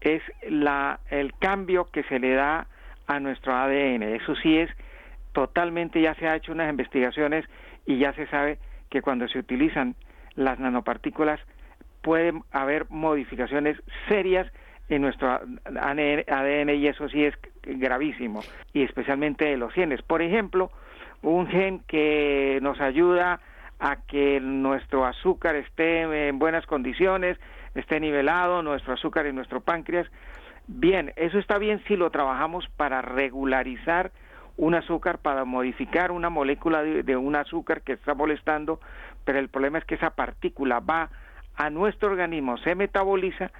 [0.00, 2.66] es la, el cambio que se le da
[3.06, 4.02] a nuestro ADN.
[4.02, 4.70] Eso sí es
[5.36, 7.44] totalmente ya se ha hecho unas investigaciones
[7.84, 9.94] y ya se sabe que cuando se utilizan
[10.34, 11.38] las nanopartículas
[12.00, 13.76] pueden haber modificaciones
[14.08, 14.50] serias
[14.88, 18.40] en nuestro ADN y eso sí es gravísimo
[18.72, 20.00] y especialmente los genes.
[20.00, 20.70] Por ejemplo,
[21.20, 23.40] un gen que nos ayuda
[23.78, 27.36] a que nuestro azúcar esté en buenas condiciones,
[27.74, 30.06] esté nivelado, nuestro azúcar en nuestro páncreas.
[30.66, 34.12] Bien, eso está bien si lo trabajamos para regularizar
[34.56, 38.80] un azúcar para modificar una molécula de, un azúcar que está molestando,
[39.24, 41.10] pero el problema es que esa partícula va
[41.56, 43.50] a nuestro organismo, se metaboliza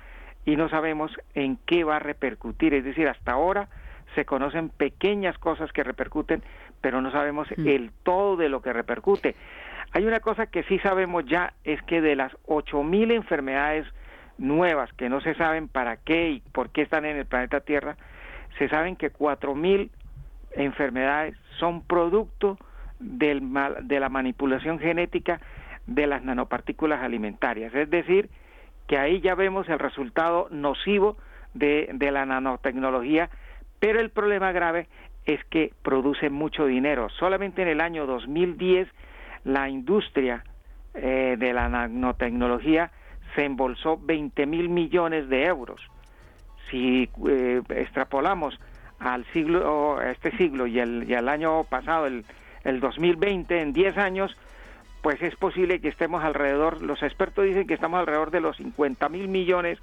[0.45, 2.75] y no sabemos en qué va a repercutir.
[2.75, 3.69] Es decir, hasta ahora
[4.15, 6.43] se conocen pequeñas cosas que repercuten,
[6.81, 7.69] pero no sabemos mm.
[7.69, 9.35] el todo de lo que repercute.
[9.93, 13.87] Hay una cosa que sí sabemos ya, es que de las 8.000 enfermedades
[14.39, 17.97] nuevas que no se saben para qué y por qué están en el planeta Tierra,
[18.59, 19.91] se saben que 4.000
[20.57, 22.59] enfermedades son producto
[22.99, 23.43] del
[23.83, 25.41] de la manipulación genética
[25.87, 27.75] de las nanopartículas alimentarias.
[27.75, 28.29] Es decir,
[28.87, 31.17] que ahí ya vemos el resultado nocivo
[31.55, 33.31] de, la nanotecnología,
[33.81, 34.89] pero el problema grave
[35.25, 37.09] es que produce mucho dinero.
[37.19, 38.89] Solamente en el año 2010
[39.45, 40.45] la industria
[40.95, 42.91] eh, de la nanotecnología
[43.35, 45.81] se embolsó 20 mil millones de euros.
[46.71, 48.59] Si eh, extrapolamos
[48.99, 52.25] al siglo, este siglo y el, y el año pasado, el,
[52.65, 54.37] el 2020, en 10 años,
[55.03, 59.09] pues es posible que estemos alrededor, los expertos dicen que estamos alrededor de los 50
[59.09, 59.79] mil millones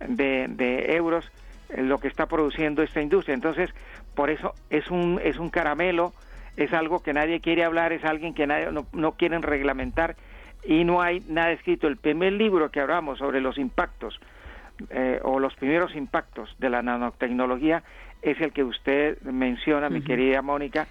[0.00, 1.30] de, de euros
[1.68, 3.34] en lo que está produciendo esta industria.
[3.34, 3.70] Entonces,
[4.14, 6.12] por eso es un, es un caramelo,
[6.56, 10.16] es algo que nadie quiere hablar, es alguien que nadie, no, no quieren reglamentar
[10.64, 11.86] y no hay nada escrito.
[11.86, 14.18] El primer libro que hablamos sobre los impactos
[14.90, 17.82] eh, o los primeros impactos de la nanotecnología
[18.22, 20.86] es el que usted menciona, mi querida Mónica,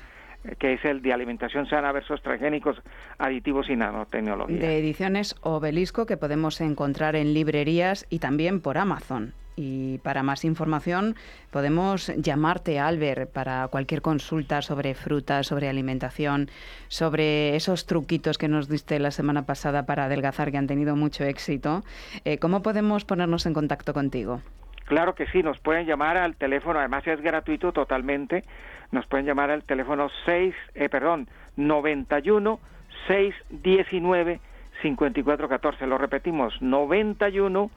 [0.60, 2.82] que es el de alimentación sana versus transgénicos,
[3.18, 4.60] aditivos y nanotecnología.
[4.60, 9.34] De ediciones Obelisco que podemos encontrar en librerías y también por Amazon.
[9.58, 11.16] Y para más información
[11.50, 16.50] podemos llamarte, Albert, para cualquier consulta sobre frutas, sobre alimentación,
[16.90, 21.24] sobre esos truquitos que nos diste la semana pasada para adelgazar que han tenido mucho
[21.24, 21.84] éxito.
[22.26, 24.42] Eh, ¿Cómo podemos ponernos en contacto contigo?
[24.86, 28.44] Claro que sí, nos pueden llamar al teléfono, además es gratuito totalmente,
[28.92, 32.60] nos pueden llamar al teléfono 6, eh, perdón, 91
[33.08, 34.40] 619
[34.82, 37.72] 5414, lo repetimos, 91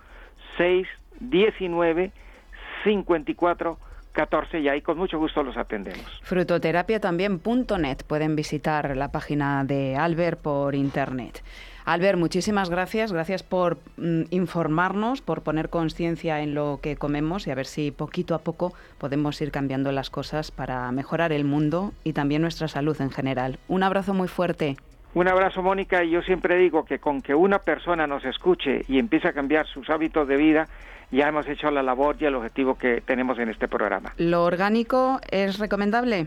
[0.58, 2.12] 619
[2.84, 6.20] 5414 y ahí con mucho gusto los atendemos.
[6.22, 11.42] Frutoterapia también.net, pueden visitar la página de Albert por internet.
[11.88, 13.14] Albert, muchísimas gracias.
[13.14, 17.92] Gracias por mm, informarnos, por poner conciencia en lo que comemos y a ver si
[17.92, 22.68] poquito a poco podemos ir cambiando las cosas para mejorar el mundo y también nuestra
[22.68, 23.58] salud en general.
[23.68, 24.76] Un abrazo muy fuerte.
[25.14, 28.98] Un abrazo, Mónica, y yo siempre digo que con que una persona nos escuche y
[28.98, 30.68] empiece a cambiar sus hábitos de vida,
[31.10, 34.12] ya hemos hecho la labor y el objetivo que tenemos en este programa.
[34.18, 36.26] ¿Lo orgánico es recomendable?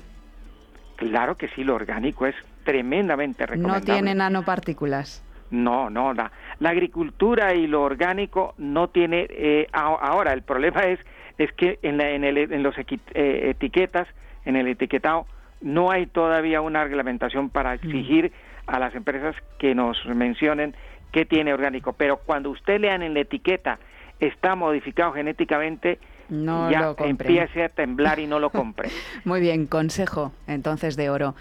[0.95, 3.79] Claro que sí, lo orgánico es tremendamente recomendable.
[3.79, 5.23] No tiene nanopartículas.
[5.51, 9.27] No, no, la, la agricultura y lo orgánico no tiene.
[9.29, 10.99] Eh, ahora, el problema es,
[11.37, 14.07] es que en, la, en, el, en los eh, etiquetas,
[14.45, 15.25] en el etiquetado,
[15.59, 17.73] no hay todavía una reglamentación para mm.
[17.73, 18.31] exigir
[18.65, 20.73] a las empresas que nos mencionen
[21.11, 21.93] qué tiene orgánico.
[21.93, 23.79] Pero cuando usted lean en la etiqueta
[24.19, 28.89] está modificado genéticamente, no ya lo empiece a temblar y no lo compre.
[29.25, 31.35] Muy bien, consejo entonces de oro.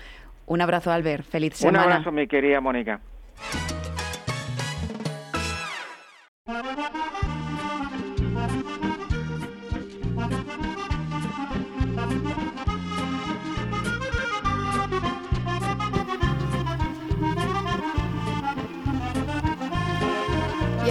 [0.46, 1.25] Un abrazo, Albert.
[1.25, 1.85] Feliz semana.
[1.87, 3.01] Un abrazo, mi querida Mónica.
[6.50, 6.52] Y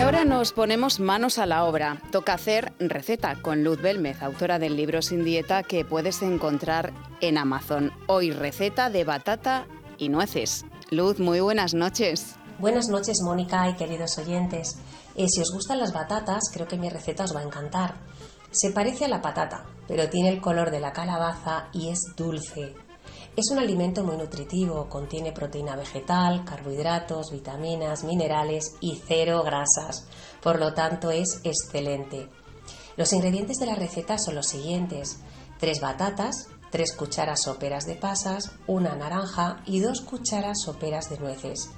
[0.02, 2.02] ahora nos ponemos manos a la obra.
[2.12, 7.38] Toca hacer receta con Luz Belmez, autora del libro Sin Dieta que puedes encontrar en
[7.38, 7.92] Amazon.
[8.08, 9.66] Hoy receta de batata
[9.98, 10.66] y nueces.
[10.90, 12.38] Luz, muy buenas noches.
[12.60, 14.78] Buenas noches, Mónica y queridos oyentes.
[15.28, 17.96] Si os gustan las batatas, creo que mi receta os va a encantar.
[18.52, 22.74] Se parece a la patata, pero tiene el color de la calabaza y es dulce.
[23.36, 30.08] Es un alimento muy nutritivo, contiene proteína vegetal, carbohidratos, vitaminas, minerales y cero grasas,
[30.42, 32.30] por lo tanto es excelente.
[32.98, 35.20] Los ingredientes de la receta son los siguientes:
[35.60, 41.70] 3 batatas, 3 cucharas soperas de pasas, una naranja y 2 cucharas soperas de nueces.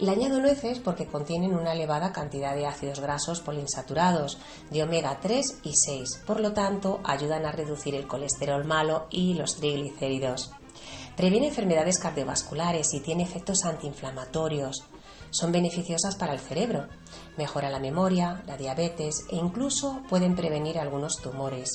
[0.00, 4.38] Le añado nueces porque contienen una elevada cantidad de ácidos grasos poliinsaturados,
[4.70, 9.34] de omega 3 y 6, por lo tanto ayudan a reducir el colesterol malo y
[9.34, 10.50] los triglicéridos.
[11.16, 14.82] Previene enfermedades cardiovasculares y tiene efectos antiinflamatorios.
[15.30, 16.88] Son beneficiosas para el cerebro.
[17.36, 21.70] Mejora la memoria, la diabetes e incluso pueden prevenir algunos tumores.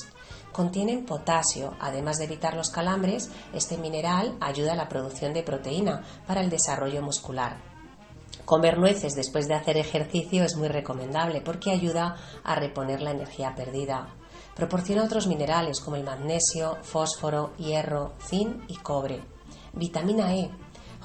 [0.52, 6.02] Contienen potasio, además de evitar los calambres, este mineral ayuda a la producción de proteína
[6.26, 7.69] para el desarrollo muscular.
[8.50, 13.54] Comer nueces después de hacer ejercicio es muy recomendable porque ayuda a reponer la energía
[13.54, 14.08] perdida.
[14.56, 19.20] Proporciona otros minerales como el magnesio, fósforo, hierro, zinc y cobre.
[19.72, 20.50] Vitamina E,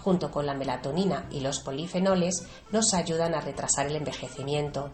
[0.03, 4.89] junto con la melatonina y los polifenoles, nos ayudan a retrasar el envejecimiento.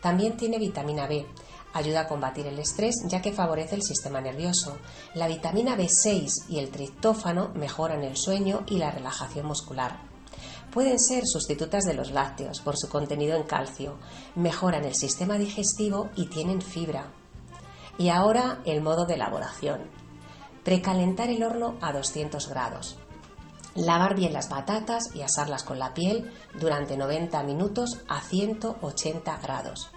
[0.00, 1.24] También tiene vitamina B,
[1.72, 4.76] ayuda a combatir el estrés ya que favorece el sistema nervioso.
[5.14, 10.11] La vitamina B6 y el triptófano mejoran el sueño y la relajación muscular.
[10.72, 13.98] Pueden ser sustitutas de los lácteos por su contenido en calcio,
[14.34, 17.12] mejoran el sistema digestivo y tienen fibra.
[17.98, 19.90] Y ahora el modo de elaboración.
[20.64, 22.96] Precalentar el horno a 200 grados.
[23.74, 29.90] Lavar bien las batatas y asarlas con la piel durante 90 minutos a 180 grados.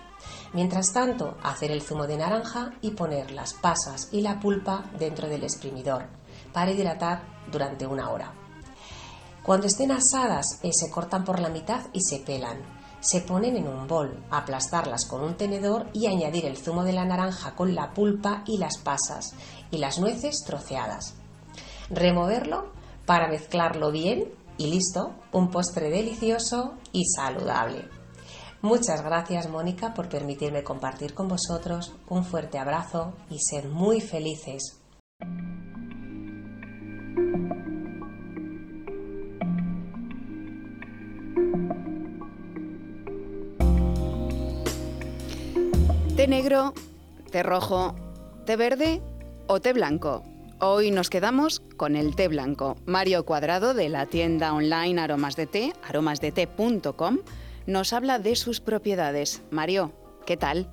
[0.51, 5.29] Mientras tanto, hacer el zumo de naranja y poner las pasas y la pulpa dentro
[5.29, 6.07] del exprimidor
[6.51, 8.44] para hidratar durante una hora.
[9.45, 12.57] Cuando estén asadas, eh, se cortan por la mitad y se pelan.
[12.99, 17.05] Se ponen en un bol, aplastarlas con un tenedor y añadir el zumo de la
[17.05, 19.35] naranja con la pulpa y las pasas
[19.69, 21.13] y las nueces troceadas.
[21.91, 22.71] Removerlo
[23.05, 27.87] para mezclarlo bien y listo, un postre delicioso y saludable.
[28.63, 31.93] Muchas gracias Mónica por permitirme compartir con vosotros.
[32.09, 34.81] Un fuerte abrazo y ser muy felices.
[46.15, 46.73] Té negro,
[47.29, 47.93] té rojo,
[48.47, 49.01] té verde
[49.51, 50.23] o té blanco.
[50.61, 52.77] Hoy nos quedamos con el té blanco.
[52.85, 57.17] Mario Cuadrado de la tienda online Aromas de Té, aromasdete.com,
[57.67, 59.43] nos habla de sus propiedades.
[59.51, 59.91] Mario,
[60.25, 60.69] ¿qué tal?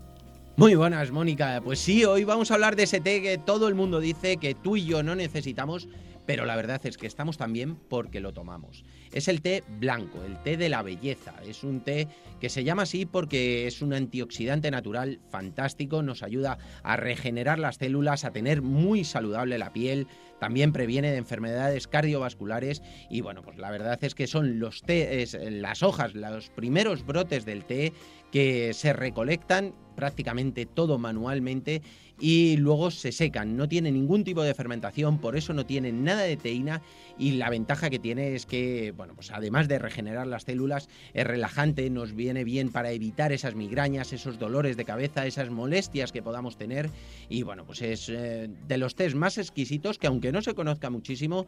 [0.54, 1.60] Muy buenas, Mónica.
[1.64, 4.54] Pues sí, hoy vamos a hablar de ese té que todo el mundo dice que
[4.54, 5.88] tú y yo no necesitamos,
[6.26, 8.84] pero la verdad es que estamos también porque lo tomamos.
[9.12, 11.34] Es el té blanco, el té de la belleza.
[11.46, 12.08] Es un té
[12.40, 17.76] que se llama así porque es un antioxidante natural fantástico, nos ayuda a regenerar las
[17.76, 20.06] células, a tener muy saludable la piel,
[20.42, 25.38] también previene de enfermedades cardiovasculares y bueno, pues la verdad es que son los tés,
[25.40, 27.92] las hojas, los primeros brotes del té
[28.32, 31.82] que se recolectan prácticamente todo manualmente
[32.18, 33.56] y luego se secan.
[33.56, 36.82] No tiene ningún tipo de fermentación, por eso no tiene nada de teína
[37.18, 41.26] y la ventaja que tiene es que, bueno, pues además de regenerar las células, es
[41.26, 46.22] relajante, nos viene bien para evitar esas migrañas, esos dolores de cabeza, esas molestias que
[46.22, 46.90] podamos tener
[47.28, 50.90] y bueno, pues es eh, de los tés más exquisitos que aunque no se conozca
[50.90, 51.46] muchísimo,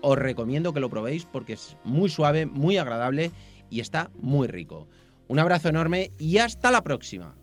[0.00, 3.30] os recomiendo que lo probéis porque es muy suave, muy agradable
[3.68, 4.88] y está muy rico.
[5.28, 7.39] Un abrazo enorme y hasta la próxima.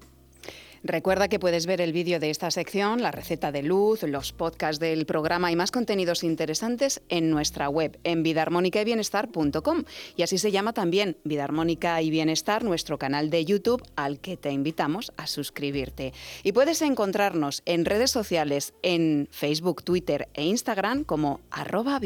[0.83, 4.79] Recuerda que puedes ver el vídeo de esta sección, la receta de luz, los podcasts
[4.79, 9.83] del programa y más contenidos interesantes en nuestra web, en vidaarmónicayBienestar.com.
[10.15, 14.37] Y así se llama también Vida Armónica y Bienestar, nuestro canal de YouTube, al que
[14.37, 16.13] te invitamos a suscribirte.
[16.43, 21.99] Y puedes encontrarnos en redes sociales, en Facebook, Twitter e Instagram como arroba.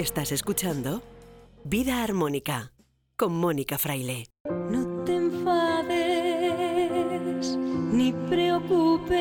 [0.00, 1.02] Estás escuchando
[1.62, 2.72] Vida Armónica
[3.18, 4.28] con Mónica Fraile.
[4.48, 5.98] No te enfades
[7.92, 9.18] ni preocupes,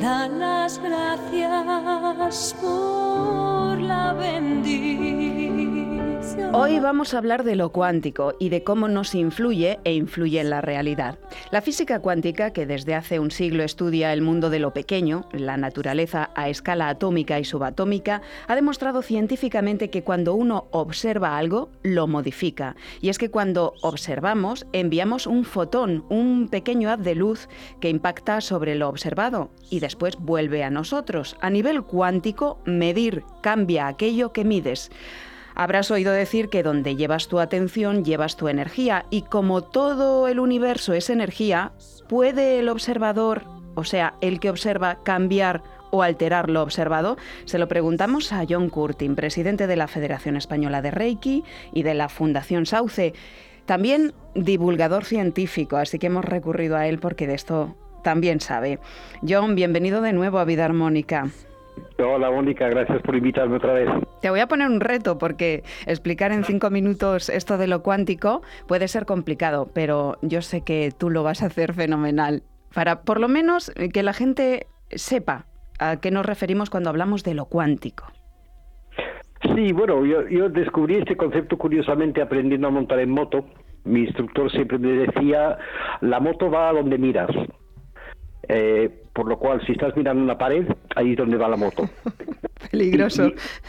[0.00, 5.71] da las gracias por la bendición.
[6.54, 10.50] Hoy vamos a hablar de lo cuántico y de cómo nos influye e influye en
[10.50, 11.18] la realidad.
[11.50, 15.56] La física cuántica, que desde hace un siglo estudia el mundo de lo pequeño, la
[15.56, 22.06] naturaleza a escala atómica y subatómica, ha demostrado científicamente que cuando uno observa algo, lo
[22.06, 22.76] modifica.
[23.00, 27.48] Y es que cuando observamos, enviamos un fotón, un pequeño haz de luz
[27.80, 31.34] que impacta sobre lo observado y después vuelve a nosotros.
[31.40, 34.90] A nivel cuántico, medir cambia aquello que mides.
[35.54, 40.38] Habrás oído decir que donde llevas tu atención llevas tu energía y como todo el
[40.38, 41.72] universo es energía,
[42.08, 43.44] ¿puede el observador,
[43.74, 47.16] o sea, el que observa, cambiar o alterar lo observado?
[47.44, 51.94] Se lo preguntamos a John Curtin, presidente de la Federación Española de Reiki y de
[51.94, 53.12] la Fundación Sauce.
[53.66, 58.80] También divulgador científico, así que hemos recurrido a él porque de esto también sabe.
[59.26, 61.30] John, bienvenido de nuevo a Vida Armónica.
[61.98, 63.88] Hola Mónica, gracias por invitarme otra vez.
[64.20, 68.42] Te voy a poner un reto porque explicar en cinco minutos esto de lo cuántico
[68.66, 72.42] puede ser complicado, pero yo sé que tú lo vas a hacer fenomenal.
[72.74, 75.46] Para por lo menos que la gente sepa
[75.78, 78.06] a qué nos referimos cuando hablamos de lo cuántico.
[79.54, 83.44] Sí, bueno, yo, yo descubrí este concepto curiosamente aprendiendo a montar en moto.
[83.84, 85.58] Mi instructor siempre me decía,
[86.00, 87.30] la moto va a donde miras.
[88.48, 90.66] Eh, por lo cual, si estás mirando una pared,
[90.96, 91.88] ahí es donde va la moto.
[92.70, 93.28] Peligroso.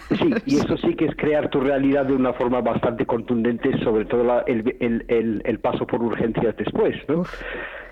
[0.09, 3.77] Y, sí, y eso sí que es crear tu realidad de una forma bastante contundente,
[3.83, 7.23] sobre todo la, el, el, el, el, paso por urgencias después, ¿no?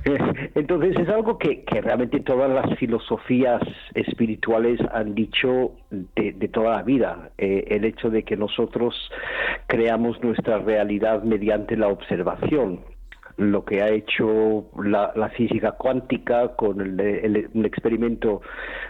[0.55, 3.61] Entonces es algo que, que, realmente todas las filosofías
[3.93, 8.95] espirituales han dicho de, de toda la vida, eh, el hecho de que nosotros
[9.67, 12.79] creamos nuestra realidad mediante la observación
[13.41, 18.41] lo que ha hecho la, la física cuántica con el, experimento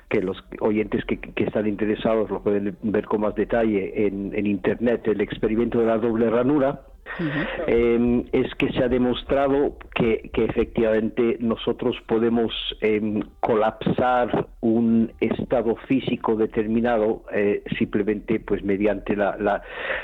[0.09, 4.45] que los oyentes que, que, están interesados lo pueden ver con más detalle en, en
[4.45, 6.81] Internet, el experimento de la doble ranura,
[7.19, 7.63] Uh -huh.
[7.67, 15.75] eh, es que se ha demostrado que, que efectivamente nosotros podemos eh, colapsar un estado
[15.87, 19.61] físico determinado eh, simplemente pues mediante la, la,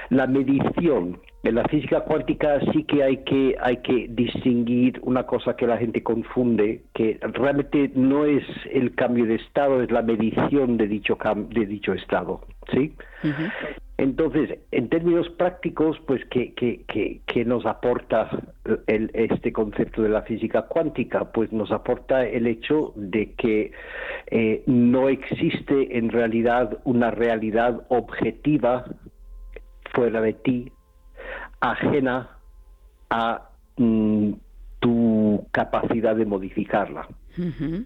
[0.09, 5.55] la medición en la física cuántica sí que hay que hay que distinguir una cosa
[5.55, 10.77] que la gente confunde que realmente no es el cambio de estado es la medición
[10.77, 11.17] de dicho
[11.49, 12.41] de dicho estado
[12.73, 13.51] sí uh -huh.
[13.97, 18.29] entonces en términos prácticos pues que, que, que, que nos aporta
[18.87, 23.71] el, este concepto de la física cuántica pues nos aporta el hecho de que
[24.31, 28.85] eh, no existe en realidad una realidad objetiva
[29.93, 30.71] fuera de ti
[31.59, 32.29] ajena
[33.09, 34.31] a mm,
[34.79, 37.07] tu capacidad de modificarla.
[37.37, 37.85] Uh -huh.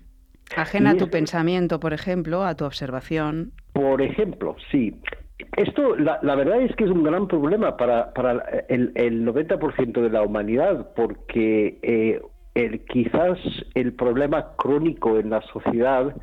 [0.55, 3.51] Ajena a tu pensamiento, por ejemplo, a tu observación.
[3.73, 4.99] Por ejemplo, sí.
[5.55, 8.33] Esto, la, la verdad es que es un gran problema para, para
[8.67, 12.21] el, el 90% de la humanidad, porque eh,
[12.53, 13.39] el, quizás
[13.73, 16.13] el problema crónico en la sociedad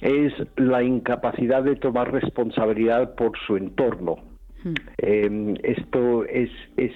[0.00, 4.33] es la incapacidad de tomar responsabilidad por su entorno
[4.98, 6.92] eh, esto es, es,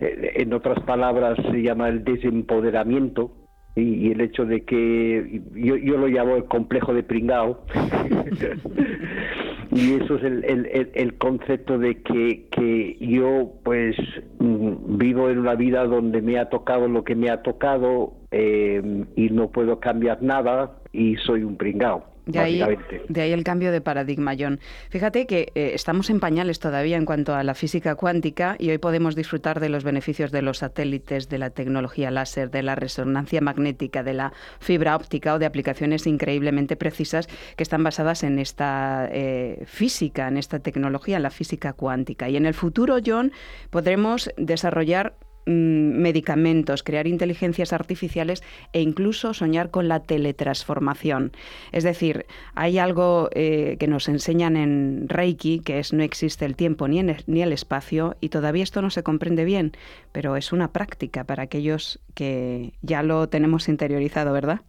[0.00, 3.32] eh, en otras palabras, se llama el desempoderamiento
[3.76, 7.64] y, el hecho de que yo, yo, lo llamo el complejo de pringao.
[9.70, 13.96] y eso es el, el, el, concepto de que, que yo pues
[14.38, 19.04] mm, vivo en una vida donde me ha tocado lo que me ha tocado eh,
[19.14, 22.15] y no puedo cambiar nada y soy un pringao.
[22.26, 22.60] De ahí,
[23.08, 24.58] de ahí, el cambio de paradigma, John.
[24.90, 28.78] Fíjate que eh, estamos en pañales todavía en cuanto a la física cuántica y hoy
[28.78, 33.40] podemos disfrutar de los beneficios de los satélites, de la tecnología láser, de la resonancia
[33.40, 39.08] magnética, de la fibra óptica o de aplicaciones increíblemente precisas que están basadas en esta
[39.12, 42.28] eh, física, en esta tecnología, en la física cuántica.
[42.28, 43.30] Y en el futuro, John,
[43.70, 45.14] podremos desarrollar
[45.46, 48.42] medicamentos, crear inteligencias artificiales
[48.72, 51.32] e incluso soñar con la teletransformación.
[51.72, 56.56] Es decir, hay algo eh, que nos enseñan en Reiki, que es no existe el
[56.56, 59.72] tiempo ni, ni el espacio, y todavía esto no se comprende bien,
[60.12, 64.62] pero es una práctica para aquellos que ya lo tenemos interiorizado, ¿verdad?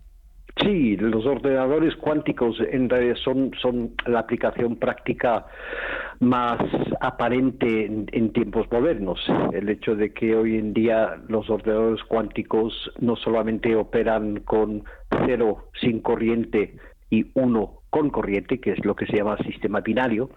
[0.61, 3.51] Sí, los ordenadores cuánticos en realidad son,
[4.05, 5.45] la aplicación práctica
[6.19, 6.57] más
[6.99, 9.19] aparente en, en, tiempos modernos.
[9.53, 14.83] El hecho de que hoy en día los ordenadores cuánticos no solamente operan con
[15.25, 16.75] cero sin corriente
[17.09, 20.29] y uno con corriente, que es lo que se llama sistema binario.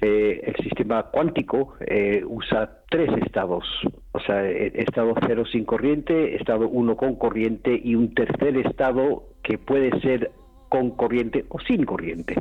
[0.00, 3.64] Eh, el sistema cuántico eh, usa tres estados,
[4.12, 9.24] o sea, eh, estado cero sin corriente, estado uno con corriente y un tercer estado
[9.42, 10.30] que puede ser
[10.74, 12.34] con corriente o sin corriente.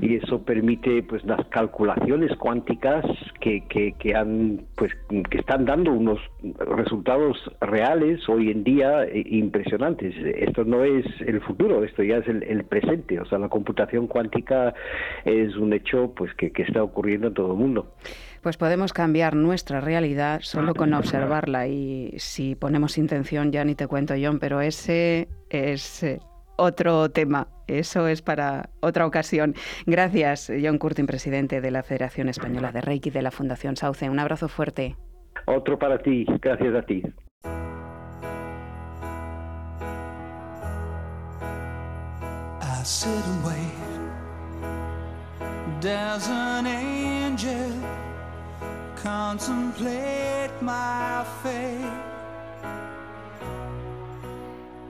[0.00, 3.04] Y eso permite pues las calculaciones cuánticas
[3.40, 4.90] que, que, han pues
[5.30, 6.18] que están dando unos
[6.58, 10.14] resultados reales hoy en día eh, impresionantes.
[10.16, 13.20] Esto no es el futuro, esto ya es el, presente.
[13.20, 14.72] O sea, la computación cuántica
[15.26, 17.92] es un hecho pues que, que está ocurriendo en todo el mundo.
[18.40, 23.86] Pues podemos cambiar nuestra realidad solo con observarla y si ponemos intención, ya ni te
[23.86, 26.02] cuento John, pero ese es
[26.58, 27.48] otro tema.
[27.66, 29.54] Eso es para otra ocasión.
[29.86, 34.08] Gracias, John Curtin, presidente de la Federación Española de Reiki de la Fundación Sauce.
[34.10, 34.96] Un abrazo fuerte.
[35.46, 36.26] Otro para ti.
[36.40, 37.02] Gracias a ti.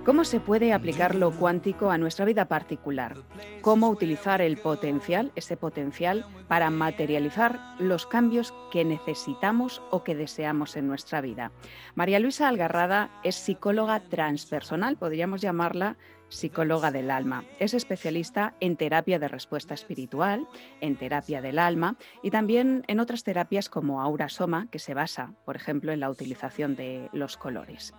[0.09, 3.15] ¿Cómo se puede aplicar lo cuántico a nuestra vida particular?
[3.61, 10.79] ¿Cómo utilizar el potencial, ese potencial, para materializar los cambios que necesitamos o que deseamos
[10.79, 11.53] en nuestra vida?
[11.95, 15.99] María Luisa Algarrada es psicóloga transpersonal, podríamos llamarla
[16.31, 17.45] psicóloga del alma.
[17.59, 20.49] Es especialista en terapia de respuesta espiritual,
[20.81, 25.35] en terapia del alma y también en otras terapias como Aura Soma, que se basa,
[25.45, 27.93] por ejemplo, en la utilización de los colores.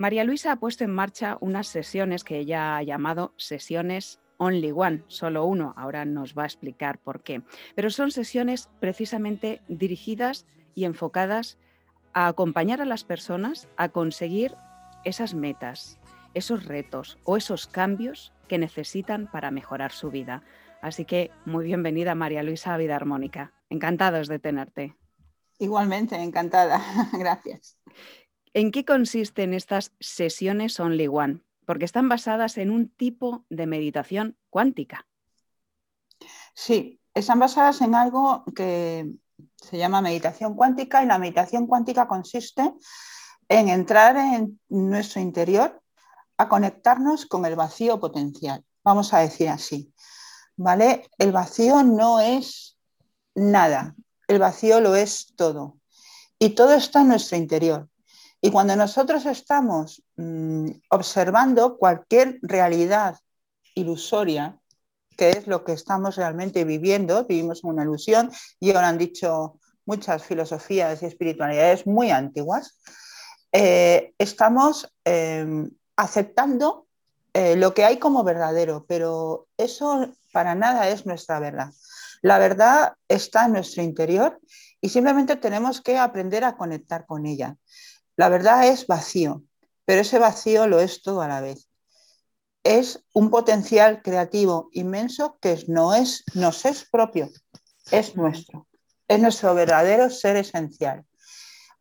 [0.00, 5.04] María Luisa ha puesto en marcha unas sesiones que ella ha llamado sesiones Only One,
[5.08, 7.42] solo uno, ahora nos va a explicar por qué.
[7.74, 11.58] Pero son sesiones precisamente dirigidas y enfocadas
[12.14, 14.56] a acompañar a las personas a conseguir
[15.04, 16.00] esas metas,
[16.32, 20.42] esos retos o esos cambios que necesitan para mejorar su vida.
[20.80, 23.52] Así que muy bienvenida María Luisa a Vida Armónica.
[23.68, 24.96] Encantados de tenerte.
[25.58, 26.80] Igualmente, encantada.
[27.12, 27.76] Gracias.
[28.52, 31.42] ¿En qué consisten estas sesiones Only One?
[31.66, 35.06] Porque están basadas en un tipo de meditación cuántica.
[36.54, 39.08] Sí, están basadas en algo que
[39.56, 42.74] se llama meditación cuántica y la meditación cuántica consiste
[43.48, 45.80] en entrar en nuestro interior
[46.36, 49.92] a conectarnos con el vacío potencial, vamos a decir así.
[50.56, 51.08] ¿Vale?
[51.18, 52.78] El vacío no es
[53.34, 53.94] nada,
[54.28, 55.78] el vacío lo es todo.
[56.38, 57.88] Y todo está en nuestro interior.
[58.40, 63.18] Y cuando nosotros estamos mm, observando cualquier realidad
[63.74, 64.58] ilusoria,
[65.16, 70.24] que es lo que estamos realmente viviendo, vivimos una ilusión, y ahora han dicho muchas
[70.24, 72.80] filosofías y espiritualidades muy antiguas,
[73.52, 76.86] eh, estamos em, aceptando
[77.34, 81.70] eh, lo que hay como verdadero, pero eso para nada es nuestra verdad.
[82.22, 84.40] La verdad está en nuestro interior
[84.80, 87.56] y simplemente tenemos que aprender a conectar con ella.
[88.20, 89.44] La verdad es vacío,
[89.86, 91.70] pero ese vacío lo es todo a la vez.
[92.62, 97.30] Es un potencial creativo inmenso que no es, nos es propio,
[97.90, 98.68] es nuestro,
[99.08, 101.06] es nuestro verdadero ser esencial.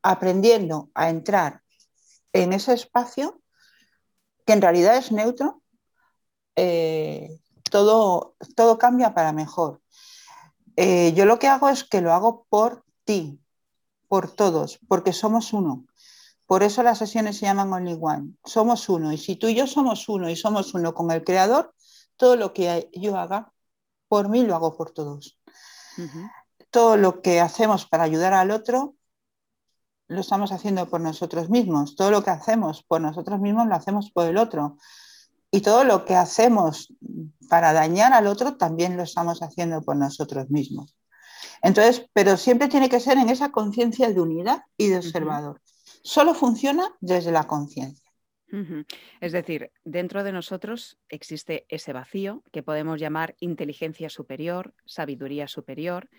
[0.01, 1.61] Aprendiendo a entrar
[2.31, 3.41] en ese espacio,
[4.45, 5.61] que en realidad es neutro,
[6.55, 7.37] eh,
[7.69, 9.81] todo, todo cambia para mejor.
[10.77, 13.41] Eh, yo lo que hago es que lo hago por ti,
[14.07, 15.85] por todos, porque somos uno.
[16.49, 18.33] Por eso las sesiones se llaman Only One.
[18.43, 19.13] Somos uno.
[19.13, 21.75] Y si tú y yo somos uno y somos uno con el Creador,
[22.17, 23.53] todo lo que yo haga
[24.07, 25.39] por mí lo hago por todos.
[26.71, 28.95] Todo lo que hacemos para ayudar al otro
[30.07, 31.95] lo estamos haciendo por nosotros mismos.
[31.95, 34.77] Todo lo que hacemos por nosotros mismos lo hacemos por el otro.
[35.51, 36.91] Y todo lo que hacemos
[37.47, 40.95] para dañar al otro también lo estamos haciendo por nosotros mismos.
[41.61, 45.61] Entonces, pero siempre tiene que ser en esa conciencia de unidad y de observador
[46.03, 48.09] solo funciona desde la conciencia.
[49.21, 56.09] Es decir, dentro de nosotros existe ese vacío que podemos llamar inteligencia superior, sabiduría superior,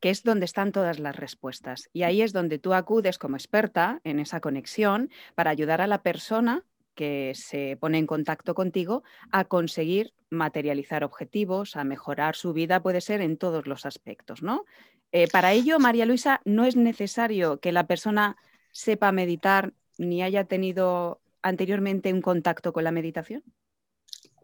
[0.00, 1.88] que es donde están todas las respuestas.
[1.92, 6.02] Y ahí es donde tú acudes como experta en esa conexión para ayudar a la
[6.02, 6.64] persona
[6.94, 13.00] que se pone en contacto contigo a conseguir materializar objetivos, a mejorar su vida, puede
[13.00, 14.64] ser en todos los aspectos, ¿no?
[15.12, 18.36] Eh, para ello, María Luisa, no es necesario que la persona
[18.78, 23.42] sepa meditar ni haya tenido anteriormente un contacto con la meditación?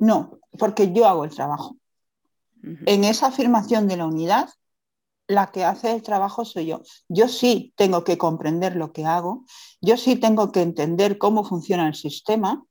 [0.01, 1.77] No, porque yo hago el trabajo.
[2.87, 4.49] En esa afirmación de la unidad,
[5.29, 6.83] la que hace el trabajo soy yo.
[7.09, 9.45] Yo sí tengo que comprender lo que hago,
[9.81, 12.65] yo sí tengo que entender cómo funciona el sistema,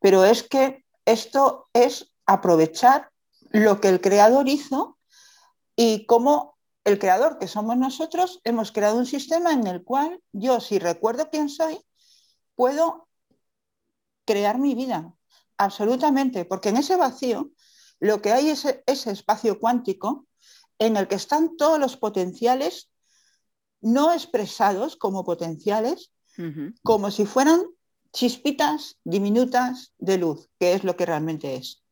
[0.00, 3.10] pero es que esto es aprovechar
[3.50, 4.98] lo que el creador hizo
[5.76, 6.57] y cómo
[6.88, 11.28] el creador, que somos nosotros, hemos creado un sistema en el cual yo, si recuerdo
[11.30, 11.78] quién soy,
[12.54, 13.08] puedo
[14.24, 15.14] crear mi vida,
[15.56, 17.50] absolutamente, porque en ese vacío
[18.00, 20.26] lo que hay es ese espacio cuántico
[20.78, 22.90] en el que están todos los potenciales
[23.80, 26.10] no expresados como potenciales,
[26.82, 27.66] como si fueran
[28.12, 31.82] chispitas diminutas de luz, que es lo que realmente es.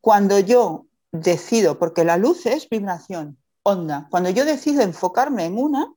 [0.00, 5.92] Cuando yo decido, porque la luz es vibración, onda, cuando yo decido enfocarme en una,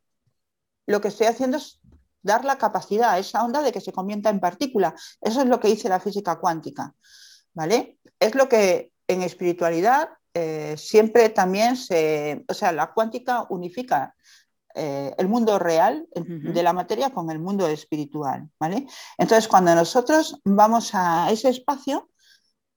[0.87, 1.79] lo que estoy haciendo es
[2.23, 4.95] dar la capacidad a esa onda de que se convierta en partícula.
[5.21, 6.95] Eso es lo que dice la física cuántica.
[7.53, 7.99] ¿Vale?
[8.19, 14.15] Es lo que en espiritualidad eh, siempre también se, o sea, la cuántica unifica
[14.75, 18.87] eh, el mundo real de la materia con el mundo espiritual, ¿vale?
[19.17, 22.09] Entonces, cuando nosotros vamos a ese espacio,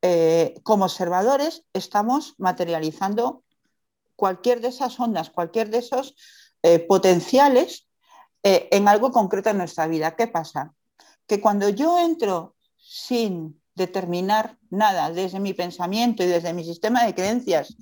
[0.01, 3.45] eh, como observadores, estamos materializando
[4.23, 6.15] cualquier de esas ondas, cualquier de esos
[6.87, 7.89] potenciales
[8.45, 10.15] en algo concreto en nuestra vida.
[10.15, 10.73] ¿Qué pasa?
[11.27, 17.17] Que cuando yo entro sin determinar nada desde mi pensamiento y desde mi sistema de
[17.17, 17.75] creencias,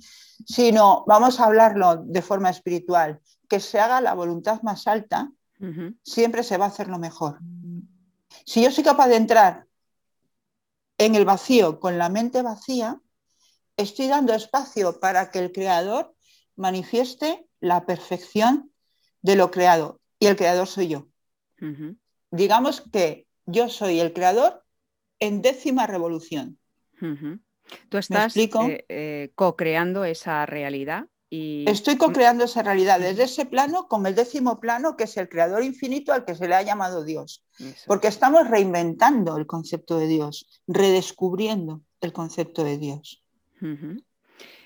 [0.47, 5.29] sino vamos a hablarlo de forma espiritual, que se haga la voluntad más alta,
[6.03, 7.37] siempre se va a hacer lo mejor.
[8.47, 9.67] Si yo soy capaz de entrar
[10.97, 12.99] en el vacío con la mente vacía,
[13.77, 16.15] estoy dando espacio para que el creador
[16.61, 18.71] manifieste la perfección
[19.21, 21.07] de lo creado y el creador soy yo.
[22.31, 24.63] Digamos que yo soy el creador
[25.19, 26.57] en décima revolución.
[27.89, 28.49] Tú estás eh,
[28.89, 31.05] eh, co-creando esa realidad.
[31.29, 31.63] Y...
[31.67, 35.63] Estoy co-creando esa realidad desde ese plano con el décimo plano, que es el creador
[35.63, 37.45] infinito al que se le ha llamado Dios.
[37.87, 43.23] Porque estamos reinventando el concepto de Dios, redescubriendo el concepto de Dios.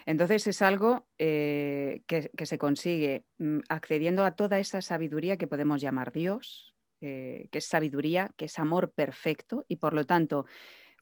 [0.06, 5.82] Entonces es algo eh, que, se consigue mm, accediendo a toda esa sabiduría que podemos
[5.82, 10.48] llamar Dios, que es sabiduría, que es amor perfecto y por lo tanto,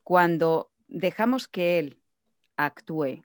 [0.03, 2.01] cuando dejamos que Él
[2.57, 3.23] actúe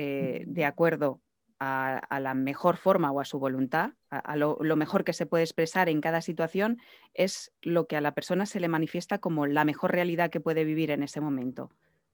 [0.00, 1.20] eh, de acuerdo
[1.58, 5.88] a, la mejor forma o a su voluntad, a, lo, mejor que se puede expresar
[5.88, 6.78] en cada situación,
[7.14, 10.62] es lo que a la persona se le manifiesta como la mejor realidad que puede
[10.62, 11.72] vivir en ese momento.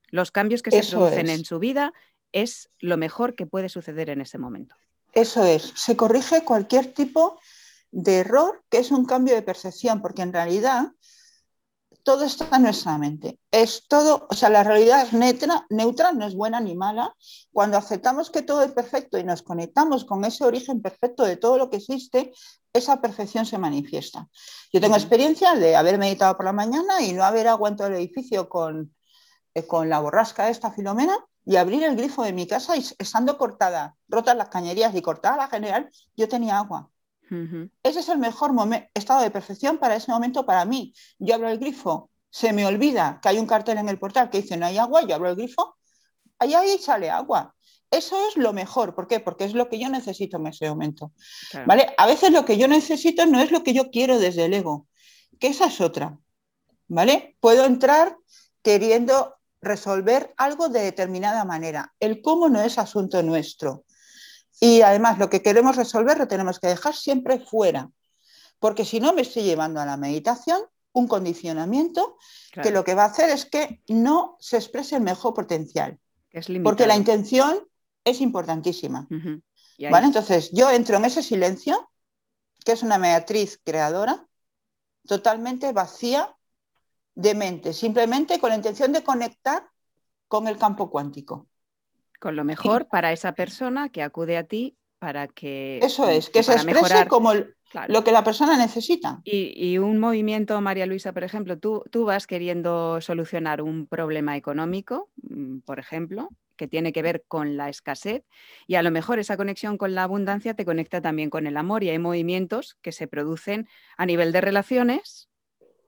[0.08, 1.92] Los cambios que se producen en su vida
[2.34, 4.74] es lo mejor que puede suceder en ese momento.
[5.12, 7.38] Eso es, se corrige cualquier tipo
[7.92, 10.88] de error que es un cambio de percepción, porque en realidad
[12.02, 13.38] todo está en nuestra mente.
[13.52, 17.14] Es todo, o sea, la realidad es neutra, neutra, no es buena ni mala.
[17.52, 21.56] Cuando aceptamos que todo es perfecto y nos conectamos con ese origen perfecto de todo
[21.56, 22.32] lo que existe,
[22.72, 24.28] esa perfección se manifiesta.
[24.72, 28.48] Yo tengo experiencia de haber meditado por la mañana y no haber aguantado el edificio
[28.48, 28.92] con,
[29.54, 31.16] eh, con la borrasca esta filomena
[31.46, 35.36] y abrir el grifo de mi casa y estando cortada, rotas las cañerías y cortada
[35.36, 36.90] la general, yo tenía agua.
[37.82, 38.52] Ese es el mejor
[38.94, 40.94] estado de perfección para ese momento para mí.
[41.18, 44.42] Yo abro el grifo, se me olvida que hay un cartel en el portal que
[44.42, 45.76] dice no hay agua, yo abro el grifo,
[46.38, 47.54] ahí, ahí sale agua.
[47.90, 48.94] Eso es lo mejor.
[48.94, 49.20] ¿Por qué?
[49.20, 51.12] Porque es lo que yo necesito en ese momento.
[51.66, 51.94] ¿Vale?
[51.96, 54.88] A veces lo que yo necesito no es lo que yo quiero desde el ego,
[55.38, 56.18] que esa es otra.
[56.88, 57.36] ¿Vale?
[57.40, 58.16] Puedo entrar
[58.62, 59.33] queriendo
[59.64, 61.94] resolver algo de determinada manera.
[62.00, 63.84] El cómo no es asunto nuestro.
[64.60, 67.90] Y además lo que queremos resolver lo tenemos que dejar siempre fuera,
[68.58, 70.60] porque si no me estoy llevando a la meditación
[70.92, 72.16] un condicionamiento
[72.62, 75.98] que lo que va a hacer es que no se exprese el mejor potencial.
[76.62, 77.66] porque la intención
[78.04, 79.06] es importantísima.
[79.90, 80.06] ¿Vale?
[80.06, 81.90] Entonces yo entro en ese silencio,
[82.64, 84.26] que es una matriz creadora,
[85.06, 86.33] totalmente vacía
[87.14, 89.68] de mente, simplemente con la intención de conectar
[90.28, 91.48] con el campo cuántico.
[92.20, 95.78] Con lo mejor para esa persona que acude a ti para que...
[95.82, 97.32] Eso es, que se exprese como
[97.88, 99.20] lo que la persona necesita.
[99.24, 105.10] Y, un movimiento, María Luisa, por ejemplo, tú, tú vas queriendo solucionar un problema económico,
[105.22, 108.24] mm, por ejemplo, que tiene que ver con la escasez
[108.66, 111.82] y a lo mejor esa conexión con la abundancia te conecta también con el amor
[111.82, 115.28] y hay movimientos que se producen a nivel de relaciones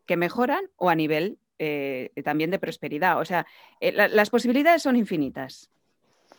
[0.07, 3.21] que mejoran o a nivel eh, también de prosperidad.
[3.21, 3.47] O sea,
[3.81, 5.71] eh, las posibilidades son infinitas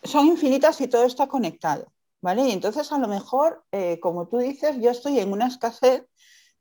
[0.03, 1.91] son infinitas y todo está conectado,
[2.21, 2.47] ¿vale?
[2.47, 6.05] Y entonces a lo mejor, eh, como tú dices, yo estoy en una escasez,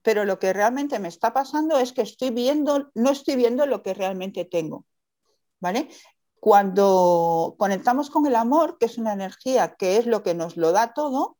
[0.02, 3.82] pero lo que realmente me está pasando es que estoy viendo, no estoy viendo lo
[3.82, 4.84] que realmente tengo,
[5.60, 5.88] ¿vale?
[6.38, 10.72] Cuando conectamos con el amor, que es una energía que es lo que nos lo
[10.72, 11.36] da todo,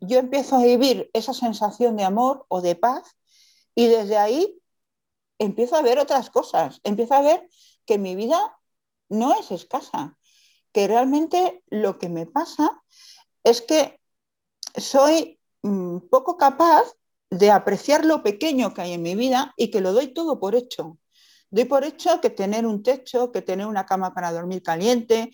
[0.00, 3.16] yo empiezo a vivir esa sensación de amor o de paz
[3.74, 4.58] y desde ahí
[5.38, 7.48] empiezo a ver otras cosas, empiezo a ver
[7.84, 8.58] que mi vida
[9.08, 10.16] no es escasa,
[10.72, 12.82] que realmente lo que me pasa
[13.44, 14.00] es que
[14.76, 16.84] soy mm, poco capaz
[17.30, 20.54] de apreciar lo pequeño que hay en mi vida y que lo doy todo por
[20.54, 20.98] hecho.
[21.50, 25.30] Doy por hecho que tener un techo, que tener una cama para dormir caliente,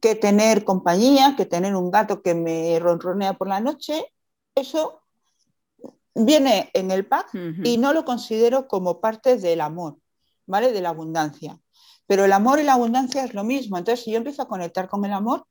[0.00, 4.12] que tener compañía, que tener un gato que me ronronea por la noche,
[4.54, 5.03] eso
[6.14, 7.30] viene en el pack
[7.64, 9.98] y no lo considero como parte del amor,
[10.46, 10.72] ¿vale?
[10.72, 11.58] De la abundancia.
[12.06, 13.78] Pero el amor y la abundancia es lo mismo.
[13.78, 15.46] Entonces, si yo empiezo a conectar con el amor,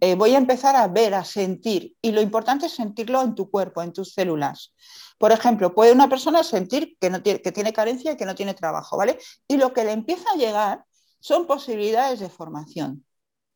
[0.00, 1.96] eh, voy a empezar a ver, a sentir.
[2.02, 4.74] Y lo importante es sentirlo en tu cuerpo, en tus células.
[5.18, 8.34] Por ejemplo, puede una persona sentir que, no tiene, que tiene carencia y que no
[8.34, 9.18] tiene trabajo, ¿vale?
[9.48, 10.84] Y lo que le empieza a llegar
[11.20, 13.04] son posibilidades de formación.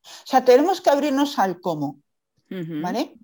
[0.04, 2.00] O sea, tenemos que abrirnos al cómo,
[2.48, 3.16] ¿vale?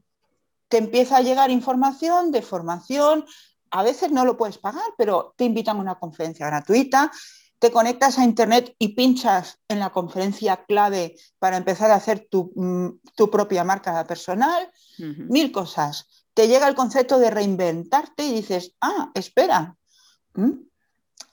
[0.69, 3.25] Te empieza a llegar información de formación,
[3.71, 7.11] a veces no lo puedes pagar, pero te invitan a una conferencia gratuita,
[7.59, 12.53] te conectas a Internet y pinchas en la conferencia clave para empezar a hacer tu,
[12.55, 13.01] mm,
[13.31, 16.07] propia marca personal, mil cosas.
[16.35, 19.77] Te llega el concepto de reinventarte y dices, ah, espera,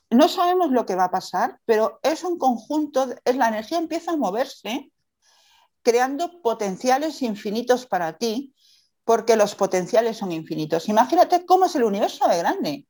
[0.09, 4.11] no sabemos lo que va a pasar, pero es un conjunto, es la energía empieza
[4.11, 4.91] a moverse,
[5.83, 8.55] creando potenciales infinitos para ti,
[9.05, 10.89] porque los potenciales son infinitos.
[10.89, 12.85] Imagínate cómo es el universo de grande.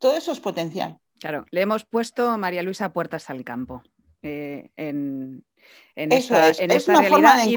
[0.00, 0.98] Todo eso es potencial.
[1.20, 3.82] Claro, le hemos puesto María Luisa Puertas al campo.
[4.22, 5.44] Eh, en,
[5.94, 7.56] Eso es, es una forma de,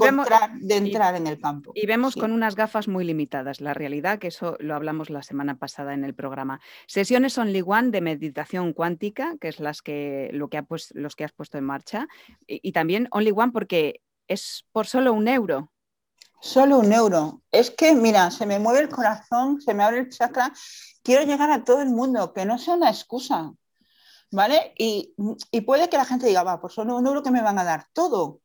[0.59, 1.71] de entrar en el campo.
[1.73, 5.57] Y vemos con unas gafas muy limitadas la realidad, que eso lo hablamos la semana
[5.57, 6.59] pasada en el programa.
[6.87, 11.15] Sesiones Only One de meditación cuántica, que es las que, lo que ha pues, los
[11.15, 12.07] que has puesto en marcha,
[12.47, 15.71] y, también Only One porque es por solo un euro.
[16.45, 17.41] Solo un euro.
[17.51, 20.53] Es que, mira, se me mueve el corazón, se me abre el chakra.
[21.03, 23.51] Quiero llegar a todo el mundo, que no sea una excusa.
[24.31, 24.73] ¿vale?
[24.77, 25.15] Y,
[25.65, 27.87] puede que la gente diga, va, pues son un euro que me van a dar.
[27.93, 28.41] Todo.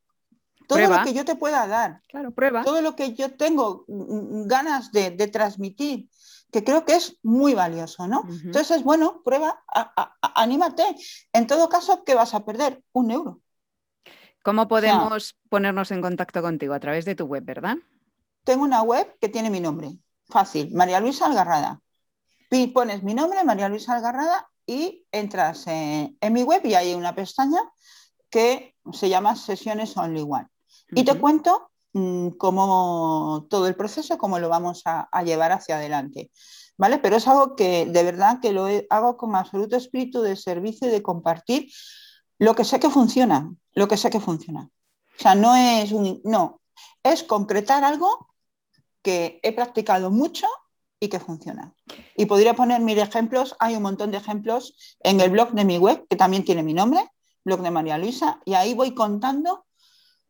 [0.66, 2.00] Todo lo que yo te pueda dar.
[2.08, 2.62] Claro, prueba.
[2.62, 6.08] Todo lo que yo tengo mm, mm, ganas de, transmitir,
[6.52, 8.22] que creo que es muy valioso, ¿no?
[8.44, 9.62] Entonces, bueno, prueba,
[10.20, 10.84] anímate.
[11.32, 12.82] En todo caso, ¿qué vas a perder?
[12.92, 13.40] Un euro.
[14.42, 16.74] ¿Cómo podemos ponernos en contacto contigo?
[16.74, 17.76] A través de tu web, ¿verdad?
[18.44, 19.98] Tengo una web que tiene mi nombre.
[20.28, 21.80] Fácil, María Luisa Algarrada.
[22.72, 27.60] Pones mi nombre, María Luisa Algarrada, y entras en, mi web y hay una pestaña
[28.30, 30.46] que se llama Sesiones Only One.
[30.92, 36.30] Y te cuento mm, cómo todo el proceso, cómo lo vamos a, llevar hacia adelante.
[36.78, 36.98] ¿Vale?
[36.98, 40.90] Pero es algo que de verdad que lo hago con absoluto espíritu de servicio y
[40.90, 41.68] de compartir
[42.40, 44.70] lo que sé que funciona, lo que sé que funciona.
[45.18, 46.62] O sea, no es un, no,
[47.02, 48.28] es concretar algo
[49.02, 50.46] que he practicado mucho
[50.98, 51.74] y que funciona.
[52.16, 55.76] Y podría poner mil ejemplos, hay un montón de ejemplos en el blog de mi
[55.76, 57.06] web, que también tiene mi nombre,
[57.44, 59.66] blog de María Luisa, y ahí voy contando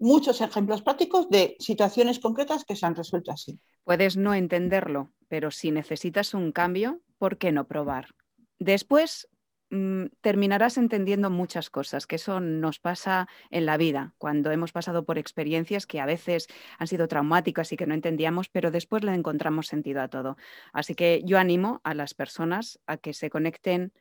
[0.01, 3.61] muchos ejemplos prácticos de situaciones concretas que se han resuelto así.
[3.85, 8.17] Puedes no entenderlo, pero si necesitas un cambio, ¿por qué no probar?
[8.59, 9.29] Después
[9.73, 15.05] Mm, terminarás entendiendo muchas cosas, que eso nos pasa en la vida, cuando hemos pasado
[15.05, 16.49] por experiencias que a veces
[16.79, 20.37] han sido traumáticas y que no entendíamos, pero después le encontramos sentido a todo.
[20.73, 23.93] Así que yo animo a las personas a que se conecten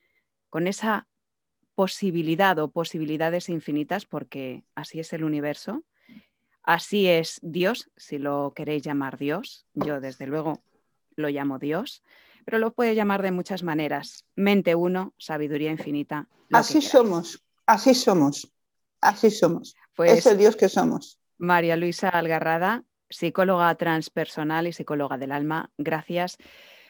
[0.49, 1.07] con esa
[1.76, 5.84] posibilidad o posibilidades infinitas, porque así es el universo,
[6.63, 10.63] así es Dios, si lo queréis llamar Dios, yo desde luego
[11.15, 12.01] lo llamo Dios
[12.49, 14.25] pero lo puede llamar de muchas maneras.
[14.35, 16.27] Mente uno, sabiduría infinita.
[16.51, 18.51] Así somos, así somos,
[19.01, 19.75] así somos.
[19.95, 21.19] Pues, es el Dios que somos.
[21.37, 26.37] María Luisa Algarrada, psicóloga transpersonal y psicóloga del alma, gracias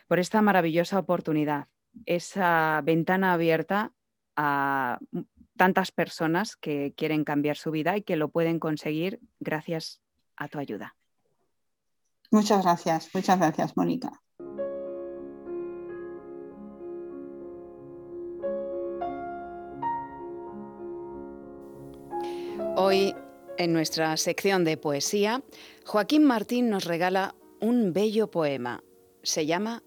[0.08, 1.68] por esta maravillosa oportunidad,
[2.06, 3.92] esa ventana abierta
[4.38, 5.00] a
[5.58, 10.00] tantas personas que quieren cambiar su vida y que lo pueden conseguir gracias
[10.38, 10.96] a tu ayuda.
[12.32, 14.22] Muchas gracias, muchas gracias, Mónica.
[23.60, 25.44] En nuestra sección de poesía,
[25.86, 28.82] Joaquín Martín nos regala un bello poema.
[29.22, 29.84] Se llama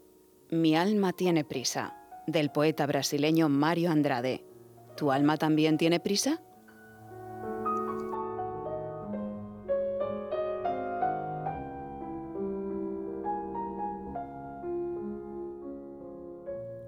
[0.51, 1.97] Mi alma tiene prisa,
[2.27, 4.45] del poeta brasileño Mario Andrade.
[4.95, 6.43] ¿Tu alma también tiene prisa?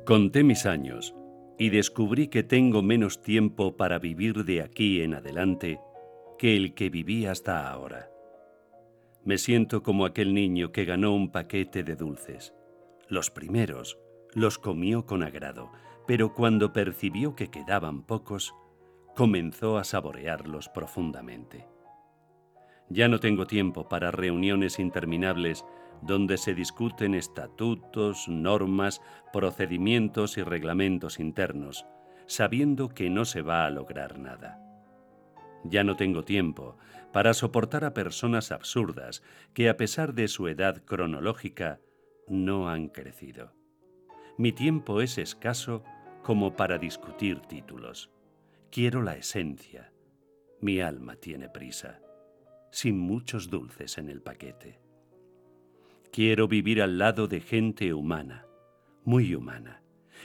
[0.04, 1.14] Conté mis años
[1.58, 5.80] y descubrí que tengo menos tiempo para vivir de aquí en adelante
[6.38, 8.10] que el que viví hasta ahora.
[9.24, 12.54] Me siento como aquel niño que ganó un paquete de dulces.
[13.08, 13.98] Los primeros
[14.34, 15.70] los comió con agrado,
[16.06, 18.54] pero cuando percibió que quedaban pocos,
[19.14, 21.66] comenzó a saborearlos profundamente.
[22.90, 25.64] Ya no tengo tiempo para reuniones interminables
[26.02, 29.00] donde se discuten estatutos, normas,
[29.32, 31.86] procedimientos y reglamentos internos,
[32.26, 34.63] sabiendo que no se va a lograr nada.
[35.64, 36.76] Ya no tengo tiempo
[37.12, 39.22] para soportar a personas absurdas
[39.54, 41.80] que a pesar de su edad cronológica
[42.28, 43.52] no han crecido.
[44.36, 45.84] Mi tiempo es escaso
[46.22, 48.10] como para discutir títulos.
[48.70, 49.92] Quiero la esencia.
[50.60, 52.00] Mi alma tiene prisa,
[52.70, 54.80] sin muchos dulces en el paquete.
[56.10, 58.46] Quiero vivir al lado de gente humana,
[59.04, 59.82] muy humana,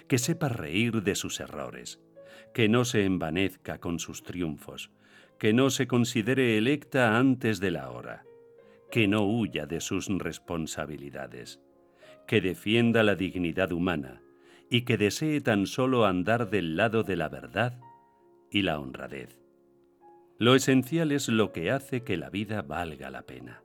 [0.07, 1.99] que sepa reír de sus errores,
[2.53, 4.91] que no se envanezca con sus triunfos,
[5.39, 8.25] que no se considere electa antes de la hora,
[8.91, 11.61] que no huya de sus responsabilidades,
[12.27, 14.21] que defienda la dignidad humana
[14.69, 17.79] y que desee tan solo andar del lado de la verdad
[18.51, 19.39] y la honradez.
[20.37, 23.63] Lo esencial es lo que hace que la vida valga la pena.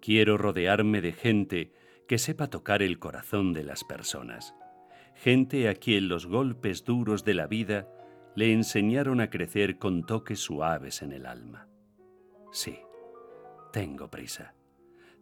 [0.00, 1.72] Quiero rodearme de gente
[2.06, 4.54] que sepa tocar el corazón de las personas,
[5.14, 7.88] gente a quien los golpes duros de la vida
[8.34, 11.68] le enseñaron a crecer con toques suaves en el alma.
[12.52, 12.78] Sí,
[13.72, 14.54] tengo prisa.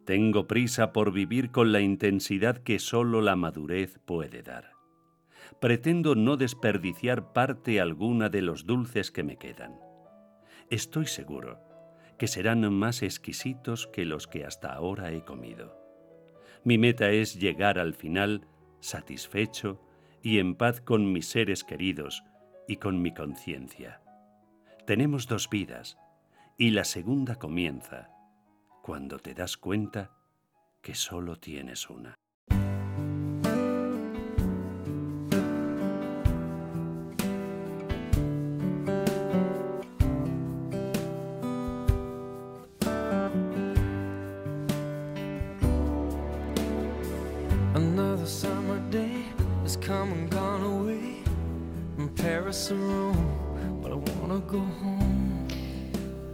[0.05, 4.71] Tengo prisa por vivir con la intensidad que solo la madurez puede dar.
[5.59, 9.79] Pretendo no desperdiciar parte alguna de los dulces que me quedan.
[10.69, 11.59] Estoy seguro
[12.17, 15.77] que serán más exquisitos que los que hasta ahora he comido.
[16.63, 18.45] Mi meta es llegar al final
[18.81, 19.81] satisfecho
[20.21, 22.23] y en paz con mis seres queridos
[22.69, 23.99] y con mi conciencia.
[24.85, 25.97] Tenemos dos vidas
[26.55, 28.11] y la segunda comienza
[28.83, 30.11] cuando te das cuenta
[30.79, 32.18] que solo tienes una.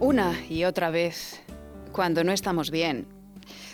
[0.00, 1.42] Una y otra vez,
[1.92, 3.06] cuando no estamos bien,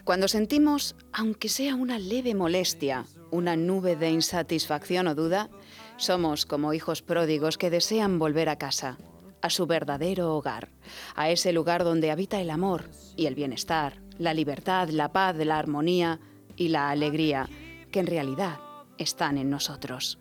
[0.03, 5.51] cuando sentimos, aunque sea una leve molestia, una nube de insatisfacción o duda,
[5.97, 8.99] somos como hijos pródigos que desean volver a casa,
[9.40, 10.70] a su verdadero hogar,
[11.14, 15.61] a ese lugar donde habita el amor y el bienestar, la libertad, la paz, la
[15.61, 16.18] armonía
[16.57, 17.49] y la alegría,
[17.93, 18.59] que en realidad
[18.99, 20.18] están en nosotros.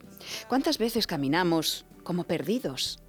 [0.48, 3.00] ¿Cuántas veces caminamos como perdidos,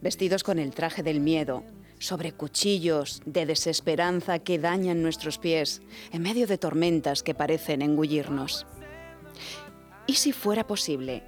[0.00, 1.64] vestidos con el traje del miedo,
[2.02, 8.66] sobre cuchillos de desesperanza que dañan nuestros pies, en medio de tormentas que parecen engullirnos?
[10.08, 11.22] ¿Y si fuera posible?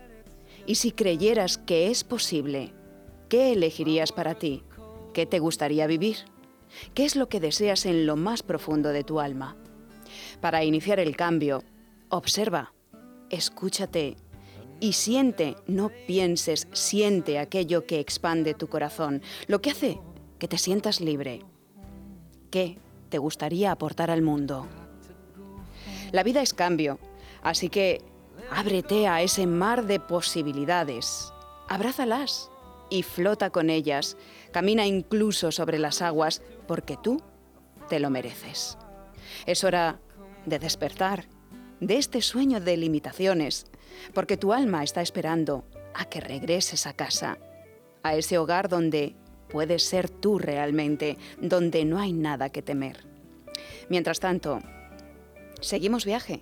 [0.67, 2.73] ¿Y si creyeras que es posible?
[3.29, 4.65] ¿Qué elegirías para ti?
[5.13, 6.17] ¿Qué te gustaría vivir?
[6.93, 9.57] ¿Qué es lo que deseas en lo más profundo de tu alma?
[10.41, 11.63] Para iniciar el cambio,
[12.09, 12.75] observa,
[13.31, 14.17] escúchate
[14.81, 20.01] y siente, no pienses, siente aquello que expande tu corazón, lo que hace
[20.39, 21.41] que te sientas libre.
[22.51, 24.67] ¿Qué te gustaría aportar al mundo?
[26.13, 26.99] La vida es cambio,
[27.43, 28.03] así que
[28.51, 31.33] ábrete a ese mar de posibilidades,
[31.69, 32.51] abrázalas
[32.91, 34.17] y flota con ellas,
[34.53, 37.23] camina incluso sobre las aguas, porque tú
[37.89, 38.79] te lo mereces.
[39.47, 40.01] Es hora
[40.47, 41.27] de despertar
[41.81, 43.67] de este sueño de limitaciones,
[44.13, 45.65] porque tu alma está esperando
[45.95, 47.39] a que regreses a casa,
[48.03, 49.15] a ese hogar donde
[49.49, 53.07] puedes ser tú realmente, donde no hay nada que temer.
[53.89, 54.61] Mientras tanto,
[55.61, 56.41] seguimos viaje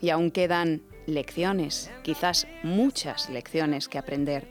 [0.00, 4.48] y aún quedan lecciones, quizás muchas lecciones que aprender,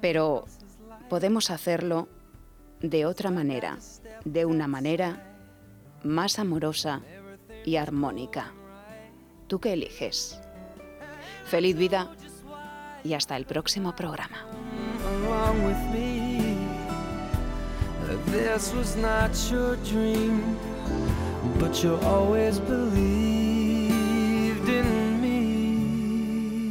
[0.00, 0.46] pero
[1.08, 2.08] podemos hacerlo
[2.80, 3.78] de otra manera,
[4.24, 5.36] de una manera
[6.02, 7.02] más amorosa
[7.64, 8.52] y armónica.
[9.46, 10.40] ¿Tú qué eliges?
[11.52, 12.08] Feliz vida
[13.04, 14.38] y hasta el próximo programa.
[18.30, 20.56] This was not your dream,
[21.60, 22.96] but you always believed
[24.66, 26.70] in me.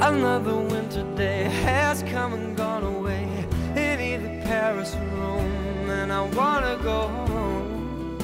[0.00, 3.26] Another winter day has come and gone away
[3.74, 8.16] in either Paris or Rome, and I wanna go home.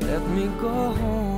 [0.00, 1.33] Let me go home.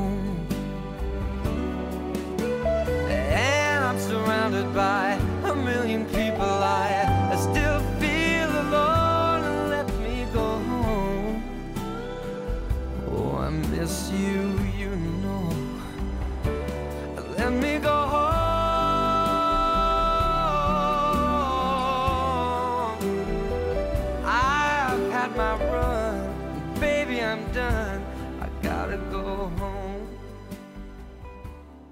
[4.47, 5.13] surrounded by
[5.51, 6.41] a million people.
[6.41, 11.43] I, I still feel alone and let me go home.
[13.11, 14.91] Oh, I miss you, you
[15.23, 15.51] know.
[17.37, 18.26] Let me go home.